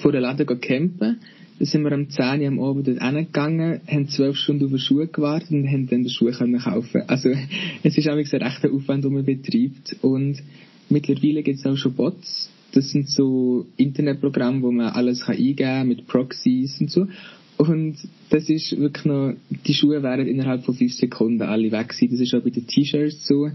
vor 0.01 0.11
der 0.11 0.21
Laden 0.21 0.45
campen. 0.59 1.19
Da 1.59 1.65
sind 1.65 1.83
wir 1.83 1.91
am 1.91 2.09
10 2.09 2.41
Uhr 2.41 2.47
am 2.47 2.59
Abend 2.59 2.87
dort 2.87 3.01
hingegangen, 3.01 3.81
haben 3.87 4.07
zwölf 4.09 4.37
Stunden 4.37 4.65
auf 4.65 4.69
den 4.69 4.79
Schuh 4.79 5.07
gewartet 5.11 5.49
und 5.51 5.67
haben 5.67 5.87
dann 5.87 6.03
den 6.03 6.09
Schuh 6.09 6.31
können 6.31 6.59
kaufen. 6.59 7.01
Also 7.07 7.29
es 7.83 7.97
ist 7.97 8.07
auch 8.07 8.13
ein 8.13 8.19
rechter 8.19 8.71
Aufwand, 8.71 9.03
den 9.03 9.13
man 9.13 9.25
betreibt. 9.25 9.95
Und 10.01 10.37
mittlerweile 10.89 11.41
gibt 11.41 11.59
es 11.59 11.65
auch 11.65 11.75
schon 11.75 11.93
Bots, 11.93 12.51
das 12.73 12.91
sind 12.91 13.09
so 13.09 13.65
Internetprogramme, 13.77 14.61
wo 14.61 14.71
man 14.71 14.87
alles 14.87 15.25
kann 15.25 15.35
eingeben 15.35 15.57
kann 15.57 15.87
mit 15.87 16.05
Proxies 16.05 16.79
und 16.79 16.91
so. 16.91 17.07
Und 17.57 17.97
das 18.29 18.49
ist 18.49 18.77
wirklich 18.77 19.05
noch, 19.05 19.33
die 19.49 19.73
Schuhe 19.73 20.03
wären 20.03 20.27
innerhalb 20.27 20.63
von 20.63 20.75
fünf 20.75 20.93
Sekunden 20.93 21.41
alle 21.41 21.71
weg 21.71 21.89
gewesen. 21.89 22.11
Das 22.11 22.19
ist 22.19 22.33
auch 22.35 22.43
bei 22.43 22.51
den 22.51 22.67
T-Shirts 22.67 23.27
so. 23.27 23.49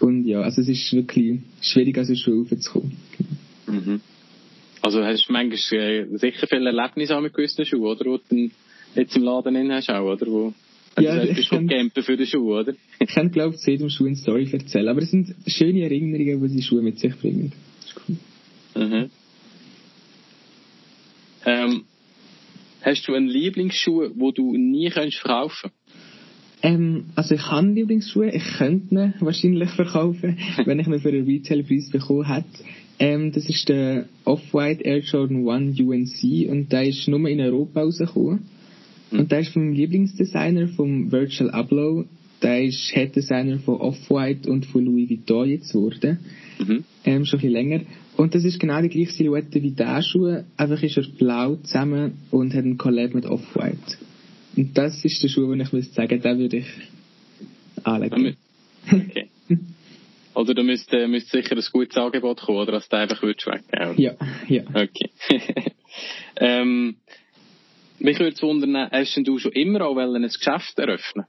Und 0.00 0.26
ja, 0.26 0.40
also 0.40 0.60
es 0.60 0.68
ist 0.68 0.92
wirklich 0.92 1.40
schwierig, 1.62 1.98
aus 1.98 2.08
der 2.08 2.16
Schuhe 2.16 2.46
raufzukommen. 2.50 2.92
Mhm. 3.66 4.00
Also 4.82 5.04
hast 5.04 5.28
du 5.28 5.32
manchmal 5.32 5.80
äh, 5.80 6.06
sicher 6.16 6.46
viele 6.46 6.70
Erlebnisse 6.70 7.20
mit 7.20 7.34
gewissen 7.34 7.64
Schuhen, 7.64 7.82
oder? 7.82 8.04
Wo 8.04 8.18
du 8.18 8.50
jetzt 8.94 9.16
im 9.16 9.22
Laden 9.22 9.56
hin 9.56 9.72
hast 9.72 9.90
auch, 9.90 10.12
oder? 10.12 10.26
Wo, 10.26 10.54
ja, 10.98 11.12
also, 11.12 11.34
bist 11.34 11.52
du 11.52 11.66
campen 11.66 12.02
für 12.02 12.16
den 12.16 12.26
Schuh, 12.26 12.58
oder? 12.58 12.74
Ich 12.98 13.08
kann, 13.08 13.30
glaube 13.30 13.54
ich, 13.54 13.60
zu 13.60 13.70
jedem 13.70 13.88
Schuh 13.90 14.06
eine 14.06 14.16
Story 14.16 14.48
erzählen. 14.50 14.88
Aber 14.88 15.02
es 15.02 15.10
sind 15.10 15.34
schöne 15.46 15.82
Erinnerungen, 15.82 16.48
die 16.48 16.56
die 16.56 16.62
Schuhe 16.62 16.82
mit 16.82 16.98
sich 16.98 17.16
bringen. 17.16 17.52
Das 17.80 17.90
ist 17.90 18.00
cool. 18.08 18.16
Mhm. 18.82 19.10
Ähm, 21.46 21.84
hast 22.82 23.06
du 23.06 23.14
einen 23.14 23.28
Lieblingsschuh, 23.28 24.10
wo 24.16 24.32
du 24.32 24.56
nie 24.56 24.90
kannst 24.90 25.18
verkaufen 25.18 25.70
ähm, 26.62 27.06
also 27.14 27.34
ich 27.34 27.46
habe 27.50 27.68
Lieblingsschuhe, 27.68 28.30
ich 28.30 28.44
könnte 28.58 28.94
ihn 28.94 29.14
wahrscheinlich 29.20 29.70
verkaufen, 29.70 30.38
wenn 30.64 30.78
ich 30.78 30.86
ihn 30.86 31.00
für 31.00 31.08
einen 31.08 31.24
Retailpreis 31.24 31.90
bekommen 31.90 32.26
hätte. 32.26 32.64
Ähm, 32.98 33.32
das 33.32 33.48
ist 33.48 33.68
der 33.68 34.06
Off-White 34.24 34.84
Air 34.84 35.00
Jordan 35.00 35.48
1 35.48 35.80
UNC 35.80 36.50
und 36.50 36.70
der 36.70 36.86
ist 36.86 37.08
nur 37.08 37.26
in 37.28 37.40
Europa 37.40 37.80
rausgekommen. 37.80 38.40
Mhm. 39.10 39.18
Und 39.20 39.32
der 39.32 39.40
ist 39.40 39.52
vom 39.52 39.72
Lieblingsdesigner, 39.72 40.68
vom 40.68 41.10
Virtual 41.10 41.50
Abloh. 41.50 42.04
Der 42.42 42.62
ist 42.62 42.90
Head-Designer 42.92 43.58
von 43.60 43.76
Off-White 43.76 44.50
und 44.50 44.66
von 44.66 44.84
Louis 44.84 45.08
Vuitton 45.08 45.48
jetzt 45.48 45.72
geworden. 45.72 46.18
Mhm. 46.58 46.84
Ähm, 47.04 47.24
schon 47.24 47.38
ein 47.38 47.42
bisschen 47.42 47.52
länger. 47.52 47.80
Und 48.20 48.34
das 48.34 48.44
ist 48.44 48.60
genau 48.60 48.82
die 48.82 48.90
gleiche 48.90 49.12
Silhouette 49.12 49.62
wie 49.62 49.70
der 49.70 50.02
Schuh, 50.02 50.42
einfach 50.58 50.82
ist 50.82 50.98
er 50.98 51.04
blau 51.18 51.56
zusammen 51.56 52.18
und 52.30 52.52
hat 52.52 52.64
einen 52.64 52.76
Collab 52.76 53.14
mit 53.14 53.24
Off-White. 53.24 53.96
Und 54.58 54.76
das 54.76 55.02
ist 55.02 55.22
der 55.22 55.28
Schuh, 55.28 55.50
den 55.50 55.62
ich 55.62 55.72
müsste 55.72 55.94
sagen, 55.94 56.20
den 56.20 56.38
würde 56.38 56.58
ich 56.58 56.66
anlegen. 57.82 58.36
Okay. 58.86 59.28
Oder 60.34 60.52
du 60.52 60.62
müsste, 60.62 61.08
müsste 61.08 61.40
sicher 61.40 61.56
ein 61.56 61.64
gutes 61.72 61.96
Angebot 61.96 62.42
kommen, 62.42 62.58
oder 62.58 62.72
dass 62.72 62.90
du 62.90 62.98
einfach 62.98 63.22
würdest 63.22 63.46
weggeben? 63.46 63.94
Ja, 63.96 64.14
ja. 64.48 64.64
Okay. 64.68 65.10
ähm, 66.36 66.96
mich 68.00 68.18
würde 68.18 68.34
es 68.34 68.42
wundern, 68.42 68.90
hast 68.90 69.16
du 69.16 69.38
schon 69.38 69.52
immer 69.52 69.86
auch 69.86 69.96
ein 69.96 70.22
Geschäft 70.22 70.78
eröffnen 70.78 71.24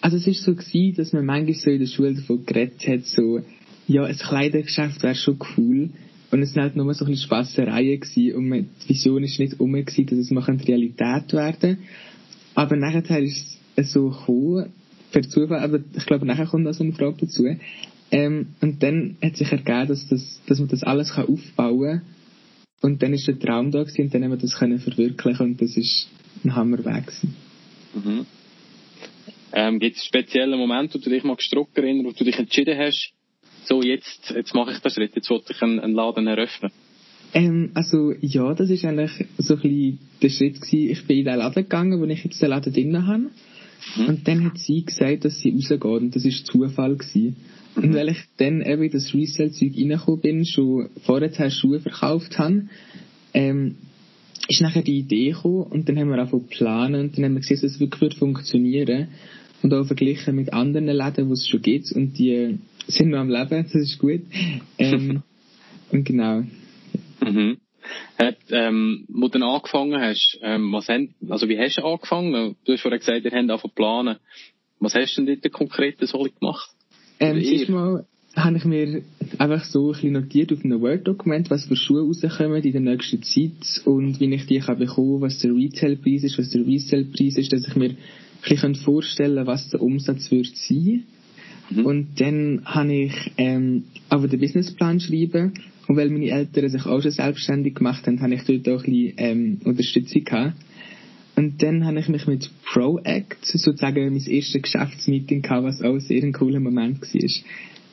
Also 0.00 0.16
es 0.16 0.26
ist 0.26 0.42
so 0.42 0.54
gewesen, 0.54 0.96
dass 0.96 1.12
man 1.12 1.26
manchmal 1.26 1.54
so 1.54 1.70
in 1.70 1.80
der 1.80 1.86
Schule 1.86 2.14
davon 2.14 2.46
geredet 2.46 2.88
hat, 2.88 3.04
so, 3.04 3.42
ja, 3.88 4.04
ein 4.04 4.16
Kleidergeschäft 4.16 5.02
wäre 5.02 5.14
schon 5.14 5.38
cool. 5.56 5.90
Und 6.30 6.42
es 6.42 6.54
waren 6.54 6.64
halt 6.64 6.76
nur 6.76 6.92
so 6.92 7.04
ein 7.04 7.10
bisschen 7.10 7.26
Spassereien 7.26 8.00
gewesen 8.00 8.34
und 8.34 8.68
die 8.84 8.88
Vision 8.88 9.24
ist 9.24 9.38
nicht 9.38 9.58
um 9.58 9.72
dass 9.72 9.96
es 9.96 10.30
mal 10.30 10.42
Realität 10.42 11.32
werden 11.32 11.78
Aber 12.54 12.76
nachher 12.76 13.18
ist 13.18 13.58
es 13.76 13.92
so 13.92 14.10
gekommen, 14.10 14.72
per 15.10 15.22
Zufall, 15.22 15.60
aber 15.60 15.80
ich 15.96 16.04
glaube, 16.04 16.26
nachher 16.26 16.46
kommt 16.46 16.64
noch 16.64 16.74
so 16.74 16.84
eine 16.84 16.92
Frage 16.92 17.16
dazu. 17.22 17.46
Ähm, 18.10 18.48
und 18.60 18.82
dann 18.82 19.16
hat 19.22 19.36
sich 19.36 19.50
ergeben, 19.50 19.88
dass, 19.88 20.06
das, 20.08 20.40
dass 20.46 20.58
man 20.58 20.68
das 20.68 20.82
alles 20.82 21.12
kann 21.12 21.26
aufbauen 21.26 22.00
kann. 22.00 22.02
Und 22.80 23.02
dann 23.02 23.14
ist 23.14 23.26
der 23.26 23.38
Traum 23.38 23.70
da 23.70 23.82
gewesen, 23.82 24.02
und 24.02 24.14
dann 24.14 24.24
haben 24.24 24.30
wir 24.30 24.36
das 24.36 24.54
können 24.54 24.78
verwirklichen 24.78 25.46
und 25.46 25.62
das 25.62 25.76
ist 25.76 26.08
ein 26.44 26.54
Hammerweg 26.54 27.06
gewesen. 27.06 27.36
Mhm. 27.94 28.26
Ähm, 29.52 29.78
Gibt 29.80 29.96
es 29.96 30.04
spezielle 30.04 30.56
Momente, 30.56 30.94
wo 30.94 31.02
du 31.02 31.10
dich 31.10 31.24
mal 31.24 31.36
gestruckt 31.36 31.76
erinnerst, 31.76 32.06
wo 32.06 32.18
du 32.18 32.24
dich 32.24 32.38
entschieden 32.38 32.78
hast, 32.78 33.12
so 33.68 33.82
jetzt, 33.82 34.32
jetzt 34.34 34.54
mache 34.54 34.72
ich 34.72 34.78
den 34.78 34.90
Schritt, 34.90 35.14
jetzt 35.14 35.30
wollte 35.30 35.52
ich 35.52 35.62
einen, 35.62 35.78
einen 35.78 35.94
Laden 35.94 36.26
eröffnen? 36.26 36.72
Ähm, 37.34 37.70
also 37.74 38.12
ja, 38.20 38.54
das 38.54 38.70
ist 38.70 38.84
eigentlich 38.84 39.12
so 39.36 39.54
ein 39.54 39.60
bisschen 39.60 39.98
der 40.22 40.28
Schritt 40.30 40.60
gewesen. 40.60 40.90
Ich 40.90 41.06
bin 41.06 41.18
in 41.18 41.24
den 41.26 41.38
Laden 41.38 41.62
gegangen, 41.62 42.00
wo 42.00 42.04
ich 42.06 42.24
jetzt 42.24 42.40
den 42.40 42.48
Laden 42.48 42.72
drin 42.72 43.06
habe. 43.06 43.30
Mhm. 43.96 44.06
Und 44.06 44.26
dann 44.26 44.44
hat 44.44 44.58
sie 44.58 44.84
gesagt, 44.84 45.24
dass 45.24 45.38
sie 45.38 45.50
rausgeht 45.50 45.84
und 45.84 46.16
das 46.16 46.24
ist 46.24 46.46
Zufall 46.46 46.96
gewesen. 46.96 47.36
Mhm. 47.76 47.82
Und 47.82 47.94
weil 47.94 48.08
ich 48.08 48.18
dann 48.38 48.62
eben 48.62 48.82
in 48.82 48.90
das 48.90 49.12
Resell-Zeug 49.14 49.72
reingekommen 49.76 50.20
bin, 50.20 50.46
schon 50.46 50.88
vorher 51.04 51.50
Schuhe 51.50 51.80
verkauft 51.80 52.38
habe, 52.38 52.68
ähm, 53.34 53.76
ist 54.48 54.62
nachher 54.62 54.82
die 54.82 54.98
Idee 54.98 55.32
gekommen 55.32 55.64
und 55.64 55.88
dann 55.88 55.98
haben 55.98 56.08
wir 56.08 56.18
angefangen 56.18 56.48
zu 56.48 56.56
planen 56.56 57.00
und 57.02 57.16
dann 57.16 57.24
haben 57.26 57.34
wir 57.34 57.40
gesehen, 57.40 57.60
dass 57.60 57.72
es 57.72 57.80
wirklich 57.80 58.16
funktionieren 58.16 59.08
und 59.62 59.74
auch 59.74 59.86
verglichen 59.86 60.36
mit 60.36 60.52
anderen 60.54 60.86
Läden, 60.86 61.28
wo 61.28 61.34
es 61.34 61.46
schon 61.46 61.60
gibt 61.60 61.92
und 61.92 62.18
die 62.18 62.58
sind 62.88 63.10
noch 63.10 63.20
am 63.20 63.30
Leben, 63.30 63.62
das 63.62 63.74
ist 63.74 63.98
gut. 63.98 64.22
Ähm, 64.78 65.22
und 65.92 66.04
genau. 66.04 66.42
Mhm. 67.20 67.58
Hat, 68.18 68.36
ähm, 68.50 69.06
wo 69.08 69.28
du 69.28 69.38
dann 69.38 69.42
angefangen 69.44 70.00
hast, 70.00 70.38
ähm, 70.42 70.72
was 70.72 70.88
haben, 70.88 71.14
also 71.28 71.48
wie 71.48 71.58
hast 71.58 71.78
du 71.78 71.84
angefangen? 71.84 72.56
Du 72.64 72.72
hast 72.72 72.82
vorhin 72.82 72.98
gesagt, 72.98 73.24
ihr 73.24 73.30
habt 73.30 73.50
angefangen 73.50 73.74
planen. 73.74 74.16
Was 74.80 74.94
hast 74.94 75.16
du 75.16 75.24
denn 75.24 75.40
dort 75.40 75.52
konkret 75.52 75.96
so 76.00 76.18
gemacht? 76.18 76.70
Ähm, 77.20 77.42
zuerst 77.42 77.68
mal 77.68 78.04
habe 78.36 78.56
ich 78.56 78.64
mir 78.64 79.02
einfach 79.38 79.64
so 79.64 79.88
ein 79.88 79.92
bisschen 79.92 80.12
notiert 80.12 80.52
auf 80.52 80.64
einem 80.64 80.80
Word-Dokument, 80.80 81.50
was 81.50 81.66
für 81.66 81.76
Schuhe 81.76 82.02
rauskommen 82.02 82.62
in 82.62 82.72
der 82.72 82.80
nächsten 82.80 83.22
Zeit 83.22 83.84
und 83.84 84.20
wie 84.20 84.32
ich 84.32 84.46
die 84.46 84.60
kann 84.60 84.78
bekommen, 84.78 85.20
was 85.20 85.40
der 85.40 85.52
Retail-Preis 85.52 86.24
ist, 86.24 86.38
was 86.38 86.50
der 86.50 86.66
Resell-Preis 86.66 87.36
ist, 87.36 87.52
dass 87.52 87.66
ich 87.66 87.74
mir 87.74 87.90
ein 87.90 87.98
bisschen 88.48 88.74
vorstellen 88.76 89.36
kann, 89.36 89.46
was 89.46 89.70
der 89.70 89.82
Umsatz 89.82 90.30
wird 90.30 90.54
sein. 90.54 91.04
Mhm. 91.70 91.86
Und 91.86 92.20
dann 92.20 92.62
habe 92.64 92.92
ich 92.92 93.32
ähm, 93.36 93.84
aber 94.08 94.28
den 94.28 94.40
Businessplan 94.40 94.98
geschrieben 94.98 95.52
und 95.86 95.96
weil 95.96 96.10
meine 96.10 96.30
Eltern 96.30 96.68
sich 96.68 96.86
auch 96.86 97.00
schon 97.00 97.10
selbstständig 97.10 97.76
gemacht 97.76 98.06
haben, 98.06 98.20
habe 98.20 98.34
ich 98.34 98.42
dort 98.42 98.68
auch 98.68 98.84
ein 98.84 98.92
bisschen 98.92 99.14
ähm, 99.16 99.60
Unterstützung 99.64 100.24
gehabt. 100.24 100.54
Und 101.36 101.62
dann 101.62 101.86
habe 101.86 102.00
ich 102.00 102.08
mich 102.08 102.26
mit 102.26 102.50
ProAct, 102.64 103.38
sozusagen 103.42 104.12
mein 104.12 104.26
erstes 104.26 104.60
Geschäftsmeeting 104.60 105.42
gehabt, 105.42 105.64
was 105.64 105.82
auch 105.82 105.98
sehr 105.98 106.22
ein 106.22 106.32
cooler 106.32 106.60
Moment 106.60 107.00
war. 107.00 107.30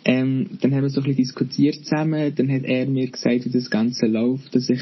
Ähm, 0.07 0.49
dann 0.61 0.73
haben 0.73 0.83
wir 0.83 0.89
so 0.89 0.99
ein 0.99 1.05
bisschen 1.05 1.17
diskutiert 1.17 1.75
zusammen, 1.75 2.33
dann 2.35 2.51
hat 2.51 2.63
er 2.63 2.85
mir 2.85 3.09
gesagt, 3.09 3.45
wie 3.45 3.49
das 3.49 3.69
Ganze 3.71 4.05
läuft, 4.05 4.55
dass 4.55 4.69
ich 4.69 4.81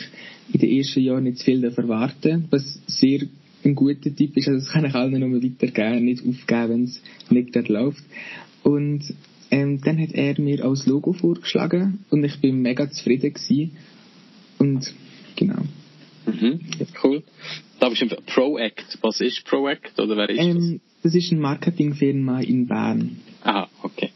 in 0.52 0.60
den 0.60 0.70
ersten 0.70 1.00
Jahren 1.02 1.24
nicht 1.24 1.38
zu 1.38 1.46
viel 1.46 1.64
erwarte, 1.64 2.44
was 2.50 2.82
sehr 2.88 3.22
ein 3.64 3.76
guter 3.76 4.14
Tipp 4.14 4.36
ist, 4.36 4.50
also 4.50 4.60
das 4.60 4.74
kann 4.74 4.86
ich 4.86 4.94
allen 4.94 5.20
nur 5.20 5.42
weitergeben, 5.42 6.06
nicht 6.06 6.26
aufgeben, 6.26 6.70
wenn 6.70 6.84
es 6.84 7.02
nicht 7.30 7.56
dort 7.56 7.70
läuft. 7.70 8.04
Und 8.64 9.04
ähm, 9.52 9.82
dann 9.82 10.02
hat 10.02 10.14
er 10.14 10.40
mir 10.40 10.66
als 10.66 10.86
Logo 10.88 11.14
vorgeschlagen 11.14 12.06
und 12.10 12.24
ich 12.24 12.40
bin 12.40 12.62
mega 12.62 12.90
zufrieden 12.90 13.34
gewesen. 13.34 13.78
Und 14.58 14.94
genau. 15.36 15.62
Mhm, 16.26 16.62
cool. 17.04 17.24
Da 17.80 17.90
bist 17.90 18.02
du 18.02 18.08
ProAct. 18.08 18.98
Was 19.02 19.22
ist 19.22 19.44
ProAct 19.46 20.00
oder 20.00 20.16
wer 20.16 20.30
ist 20.30 20.40
ähm, 20.40 20.80
das? 21.04 21.04
Das 21.04 21.16
ist 21.16 21.32
eine 21.32 21.42
Marketingfirma 21.42 22.40
in 22.42 22.66
Bern. 22.66 23.18
Aha, 23.44 23.70
okay. 23.84 24.10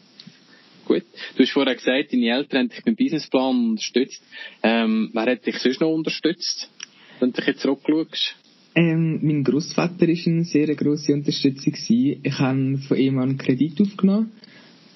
Gut. 0.86 1.04
Du 1.36 1.44
hast 1.44 1.52
vorher 1.52 1.76
gesagt, 1.76 2.14
deine 2.14 2.30
Eltern 2.30 2.60
haben 2.60 2.70
dich 2.70 2.84
beim 2.84 2.96
Businessplan 2.96 3.72
unterstützt. 3.72 4.24
Ähm, 4.64 5.10
wer 5.14 5.26
hat 5.34 5.46
dich 5.46 5.58
sonst 5.60 5.82
noch 5.82 5.94
unterstützt, 5.94 6.70
wenn 7.20 7.34
du 7.34 7.36
dich 7.36 7.48
jetzt 7.48 7.60
zurückschaust? 7.60 8.36
Ähm, 8.78 9.20
mein 9.24 9.44
Großvater 9.44 10.08
war 10.08 10.28
eine 10.28 10.44
sehr 10.44 10.76
grosse 10.76 11.12
Unterstützung. 11.12 11.74
Gewesen. 11.74 12.20
Ich 12.22 12.38
habe 12.38 12.78
von 12.78 12.98
ihm 12.98 13.18
einen 13.18 13.38
Kredit 13.40 13.82
aufgenommen. 13.82 14.32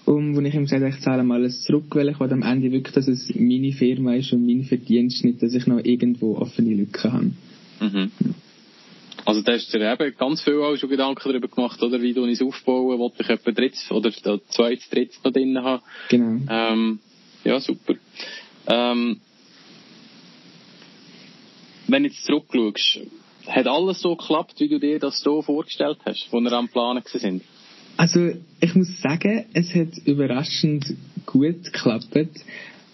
Und 0.05 0.35
wo 0.35 0.41
ich 0.41 0.53
ihm 0.53 0.63
gesagt 0.63 0.83
habe, 0.83 0.93
ich 0.93 1.01
zahle 1.01 1.23
mal 1.23 1.41
alles 1.41 1.63
zurück, 1.63 1.85
weil 1.95 2.09
ich 2.09 2.19
am 2.19 2.43
Ende 2.43 2.71
wirklich, 2.71 2.93
dass 2.93 3.07
es 3.07 3.33
meine 3.33 3.71
Firma 3.71 4.13
ist 4.13 4.33
und 4.33 4.45
mein 4.45 4.65
Verdienst, 4.65 5.25
nicht, 5.25 5.41
dass 5.41 5.55
ich 5.55 5.65
noch 5.65 5.83
irgendwo 5.83 6.35
offene 6.37 6.75
Lücken 6.75 7.11
habe. 7.11 7.31
Mhm. 7.79 8.11
Also 9.25 9.41
da 9.41 9.53
hast 9.53 9.73
du 9.73 9.79
dir 9.79 9.93
eben 9.93 10.15
ganz 10.15 10.43
viel 10.43 10.55
auch 10.55 10.75
schon 10.75 10.89
Gedanken 10.89 11.21
darüber 11.23 11.47
gemacht, 11.47 11.81
oder 11.81 11.99
wie 12.03 12.13
du 12.13 12.25
es 12.25 12.41
aufbauen, 12.41 12.99
wollte 12.99 13.23
ich 13.23 13.29
etwa 13.29 13.51
drittes 13.51 13.89
oder 13.89 14.11
zweites, 14.11 14.89
drittes 14.89 15.19
noch 15.23 15.31
drin 15.31 15.57
haben. 15.57 15.81
Genau. 16.09 16.41
Ähm, 16.49 16.99
ja, 17.43 17.59
super. 17.59 17.95
Ähm, 18.67 19.17
wenn 21.87 22.03
du 22.03 22.09
jetzt 22.09 22.25
zurückschaust, 22.25 23.20
hat 23.47 23.67
alles 23.67 24.01
so 24.01 24.15
geklappt, 24.15 24.55
wie 24.59 24.69
du 24.69 24.79
dir 24.79 24.99
das 24.99 25.19
so 25.21 25.41
vorgestellt 25.41 25.97
hast, 26.05 26.27
wo 26.31 26.39
wir 26.39 26.51
am 26.51 26.67
Planen 26.67 27.03
sind? 27.05 27.43
Also, 27.97 28.31
ich 28.59 28.75
muss 28.75 29.01
sagen, 29.01 29.45
es 29.53 29.73
hat 29.75 29.97
überraschend 30.05 30.95
gut 31.25 31.63
geklappt. 31.63 32.15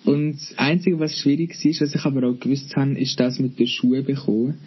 Und 0.05 0.33
das 0.33 0.57
Einzige, 0.57 0.99
was 0.99 1.17
schwierig 1.17 1.51
war, 1.51 1.81
was 1.81 1.95
ich 1.95 2.05
aber 2.05 2.27
auch 2.27 2.39
gewusst 2.39 2.75
habe, 2.75 2.97
ist 2.99 3.19
das 3.19 3.39
mit 3.39 3.59
den 3.59 3.67
Schuhen 3.67 4.05
bekommen. 4.05 4.57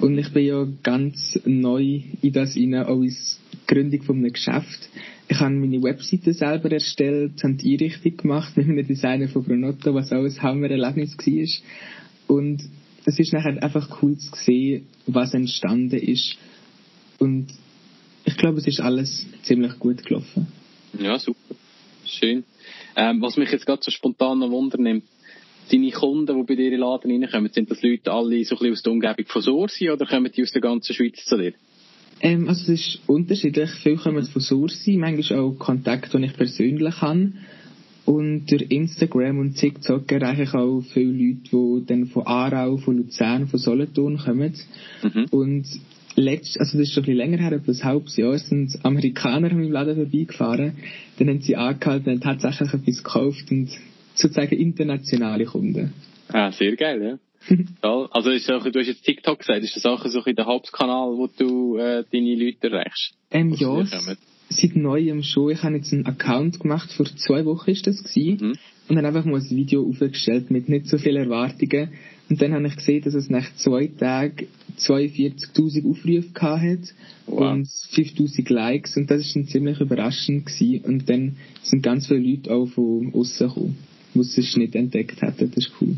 Und 0.00 0.18
ich 0.18 0.32
bin 0.32 0.46
ja 0.46 0.66
ganz 0.82 1.38
neu 1.44 2.02
in 2.22 2.32
das 2.32 2.54
hinein, 2.54 2.86
auch 2.86 3.00
als 3.00 3.40
Gründung 3.66 4.02
von 4.02 4.18
einem 4.18 4.32
Geschäft. 4.32 4.88
Ich 5.28 5.38
habe 5.40 5.54
meine 5.54 5.82
Webseite 5.82 6.32
selber 6.32 6.70
erstellt, 6.72 7.42
habe 7.42 7.54
die 7.54 7.72
Einrichtung 7.72 8.16
gemacht 8.16 8.56
mit 8.56 8.66
einem 8.66 8.86
Designer 8.86 9.28
von 9.28 9.44
Pronotto, 9.44 9.94
was 9.94 10.12
auch 10.12 10.24
ein 10.24 10.42
Hammer-Erlebnis 10.42 11.16
war. 11.16 12.36
Und 12.36 12.62
es 13.04 13.18
ist 13.18 13.32
nachher 13.32 13.62
einfach 13.62 14.02
cool 14.02 14.16
zu 14.16 14.30
sehen, 14.34 14.86
was 15.06 15.34
entstanden 15.34 15.98
ist. 15.98 16.36
Und 17.18 17.48
ich 18.24 18.36
glaube, 18.36 18.58
es 18.58 18.66
ist 18.66 18.80
alles 18.80 19.26
ziemlich 19.42 19.78
gut 19.78 20.04
gelaufen. 20.04 20.48
Ja, 20.98 21.18
super. 21.18 21.54
Schön. 22.04 22.44
Ähm, 22.96 23.22
was 23.22 23.36
mich 23.36 23.50
jetzt 23.50 23.66
gerade 23.66 23.82
so 23.82 23.90
spontan 23.90 24.40
noch 24.40 24.50
wundernimmt, 24.50 25.04
deine 25.70 25.90
Kunden, 25.90 26.36
die 26.36 26.42
bei 26.42 26.54
dir 26.56 26.66
in 26.66 26.70
den 26.72 26.80
Laden 26.80 27.10
reinkommen, 27.10 27.52
sind 27.52 27.70
das 27.70 27.82
Leute 27.82 28.12
alle 28.12 28.44
so 28.44 28.56
ein 28.56 28.58
bisschen 28.58 28.72
aus 28.72 28.82
der 28.82 28.92
Umgebung 28.92 29.26
von 29.26 29.42
Sursi 29.42 29.90
oder 29.90 30.06
kommen 30.06 30.30
die 30.32 30.42
aus 30.42 30.52
der 30.52 30.60
ganzen 30.60 30.94
Schweiz 30.94 31.24
zu 31.24 31.36
dir? 31.36 31.52
Ähm, 32.20 32.48
also 32.48 32.72
es 32.72 32.80
ist 32.80 33.00
unterschiedlich. 33.06 33.70
Viele 33.82 33.96
kommen 33.96 34.24
von 34.24 34.42
Sursi, 34.42 34.96
manchmal 34.96 35.40
auch 35.40 35.52
Kontakte, 35.52 36.18
die 36.18 36.26
ich 36.26 36.34
persönlich 36.34 37.00
habe. 37.00 37.32
Und 38.10 38.50
durch 38.50 38.62
Instagram 38.70 39.38
und 39.38 39.54
TikTok 39.54 40.10
erreiche 40.10 40.42
ich 40.42 40.52
auch 40.52 40.80
viele 40.92 41.12
Leute, 41.12 41.42
die 41.52 41.86
dann 41.86 42.06
von 42.06 42.26
Aarau, 42.26 42.76
von 42.76 42.96
Luzern, 42.96 43.46
von 43.46 43.60
Solothurn 43.60 44.18
kommen. 44.18 44.52
Mhm. 45.04 45.26
Und 45.30 45.66
letzt, 46.16 46.58
also 46.58 46.76
das 46.76 46.88
ist 46.88 46.94
schon 46.94 47.04
ein 47.04 47.06
bisschen 47.06 47.18
länger 47.18 47.38
her, 47.38 47.52
etwa 47.52 47.70
ein 47.70 47.84
halbes 47.84 48.16
Jahr, 48.16 48.36
sind 48.36 48.84
Amerikaner 48.84 49.52
im 49.52 49.70
Laden 49.70 49.94
vorbeigefahren. 49.94 50.72
Dann 51.20 51.28
haben 51.28 51.40
sie 51.40 51.54
angehalten 51.54 52.14
und 52.14 52.20
tatsächlich 52.24 52.74
etwas 52.74 53.04
gekauft 53.04 53.48
und 53.52 53.68
sozusagen 54.16 54.58
internationale 54.58 55.44
Kunden. 55.44 55.92
Ah, 56.32 56.50
sehr 56.50 56.74
geil, 56.74 57.00
ja. 57.00 57.58
also 58.10 58.30
ist 58.30 58.50
auch, 58.50 58.64
du 58.64 58.80
hast 58.80 58.88
jetzt 58.88 59.04
TikTok 59.04 59.38
gesagt, 59.38 59.62
ist 59.62 59.76
das 59.76 59.86
auch 59.86 60.04
so 60.04 60.20
der 60.20 60.46
Hauptkanal, 60.46 61.16
wo 61.16 61.28
du 61.28 61.76
äh, 61.76 62.02
deine 62.12 62.34
Leute 62.34 62.72
erreichst? 62.72 63.12
Ähm, 63.30 63.54
ja, 63.56 63.84
seit 64.50 64.76
neuem 64.76 65.22
schon. 65.22 65.52
Ich 65.52 65.62
habe 65.62 65.76
jetzt 65.76 65.92
einen 65.92 66.06
Account 66.06 66.60
gemacht, 66.60 66.92
vor 66.92 67.06
zwei 67.16 67.44
Wochen 67.44 67.70
ist 67.70 67.86
das 67.86 68.02
gewesen. 68.02 68.48
Mhm. 68.48 68.54
Und 68.88 68.96
dann 68.96 69.06
einfach 69.06 69.24
mal 69.24 69.40
ein 69.40 69.50
Video 69.50 69.88
aufgestellt 69.88 70.50
mit 70.50 70.68
nicht 70.68 70.86
so 70.86 70.98
vielen 70.98 71.24
Erwartungen. 71.24 71.90
Und 72.28 72.42
dann 72.42 72.52
habe 72.52 72.66
ich 72.66 72.76
gesehen, 72.76 73.02
dass 73.02 73.14
es 73.14 73.30
nach 73.30 73.54
zwei 73.54 73.86
Tagen 73.86 74.48
42.000 74.78 75.88
Aufrufe 75.88 76.32
gehabt 76.32 76.62
hat 76.62 76.94
wow. 77.26 77.52
und 77.52 77.68
5.000 77.68 78.52
Likes. 78.52 78.96
Und 78.96 79.10
das 79.10 79.20
ist 79.20 79.36
dann 79.36 79.46
ziemlich 79.46 79.80
überraschend 79.80 80.46
gewesen. 80.46 80.84
Und 80.84 81.08
dann 81.08 81.36
sind 81.62 81.82
ganz 81.82 82.08
viele 82.08 82.20
Leute 82.20 82.52
auch 82.52 82.66
von 82.66 83.12
außen 83.14 83.48
gekommen 83.48 83.78
die 84.14 84.20
es 84.20 84.56
nicht 84.56 84.74
entdeckt 84.74 85.22
hätten. 85.22 85.50
Das 85.50 85.66
ist 85.66 85.72
cool. 85.80 85.96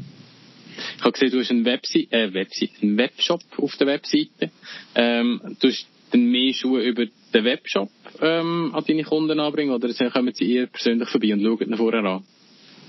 Ich 0.96 1.02
habe 1.02 1.12
gesehen, 1.12 1.30
du 1.30 1.40
hast 1.40 1.50
einen, 1.50 1.64
Websi 1.64 2.08
äh, 2.10 2.32
Websi 2.32 2.70
einen 2.80 2.96
Webshop 2.96 3.42
auf 3.58 3.76
der 3.76 3.86
Webseite. 3.86 4.50
Ähm, 4.94 5.40
du 5.60 5.68
hast 5.68 5.86
dann 6.12 6.30
mehr 6.30 6.52
Schuhe 6.52 6.82
über 6.82 7.06
den 7.06 7.44
Webshop 7.44 7.90
ähm, 8.20 8.70
an 8.74 8.84
deine 8.86 9.04
Kunden 9.04 9.40
anbringen 9.40 9.72
oder 9.72 9.92
kommen 10.10 10.34
sie 10.34 10.52
eher 10.52 10.66
persönlich 10.66 11.08
vorbei 11.08 11.32
und 11.32 11.42
schauen 11.42 11.70
ihn 11.70 11.76
vorher 11.76 12.04
an? 12.04 12.22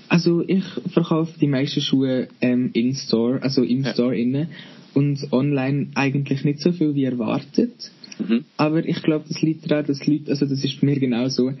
Also 0.08 0.44
ich 0.46 0.64
verkaufe 0.92 1.38
die 1.40 1.46
meisten 1.46 1.80
Schuhe 1.80 2.28
ähm, 2.40 2.70
in 2.74 2.94
Store, 2.94 3.42
also 3.42 3.62
im 3.62 3.84
ja. 3.84 3.92
Store 3.92 4.16
innen. 4.16 4.48
und 4.94 5.32
online 5.32 5.88
eigentlich 5.94 6.44
nicht 6.44 6.60
so 6.60 6.72
viel 6.72 6.94
wie 6.94 7.04
erwartet. 7.04 7.90
Mhm. 8.18 8.44
Aber 8.56 8.84
ich 8.84 9.02
glaube, 9.02 9.24
das 9.28 9.42
liegt 9.42 9.70
daran, 9.70 9.86
dass 9.86 10.06
Leute, 10.06 10.30
also 10.30 10.46
das 10.46 10.62
ist 10.62 10.80
bei 10.80 10.86
mir 10.86 11.00
genauso, 11.00 11.52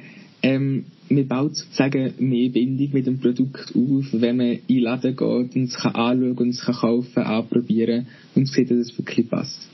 ähm, 0.42 0.84
man 1.08 1.26
baut 1.26 1.56
sozusagen 1.56 2.14
mehr 2.18 2.50
Bindung 2.50 2.90
mit 2.92 3.06
dem 3.06 3.18
Produkt 3.18 3.74
auf, 3.74 4.04
wenn 4.12 4.36
man 4.36 4.46
in 4.46 4.60
den 4.68 4.78
Laden 4.80 5.16
geht 5.16 5.56
und 5.56 5.56
es 5.56 5.74
kann 5.74 5.94
anschauen 5.94 6.36
und 6.36 6.48
es 6.50 6.60
kann 6.60 6.74
kaufen, 6.74 7.22
anprobieren 7.22 8.06
und 8.34 8.46
sieht, 8.46 8.70
dass 8.70 8.78
es 8.78 8.98
wirklich 8.98 9.28
passt. 9.28 9.68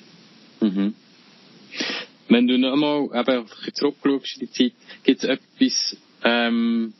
Mhm. 0.60 0.94
Wenn 2.30 2.46
du 2.46 2.56
nochmal 2.58 3.08
eben 3.12 3.44
zurückschaust 3.74 4.40
in 4.40 4.46
die 4.46 4.50
Zeit, 4.52 4.72
gibt 5.02 5.24
es 5.24 5.28
etwas, 5.28 5.96
ähm, 6.22 6.92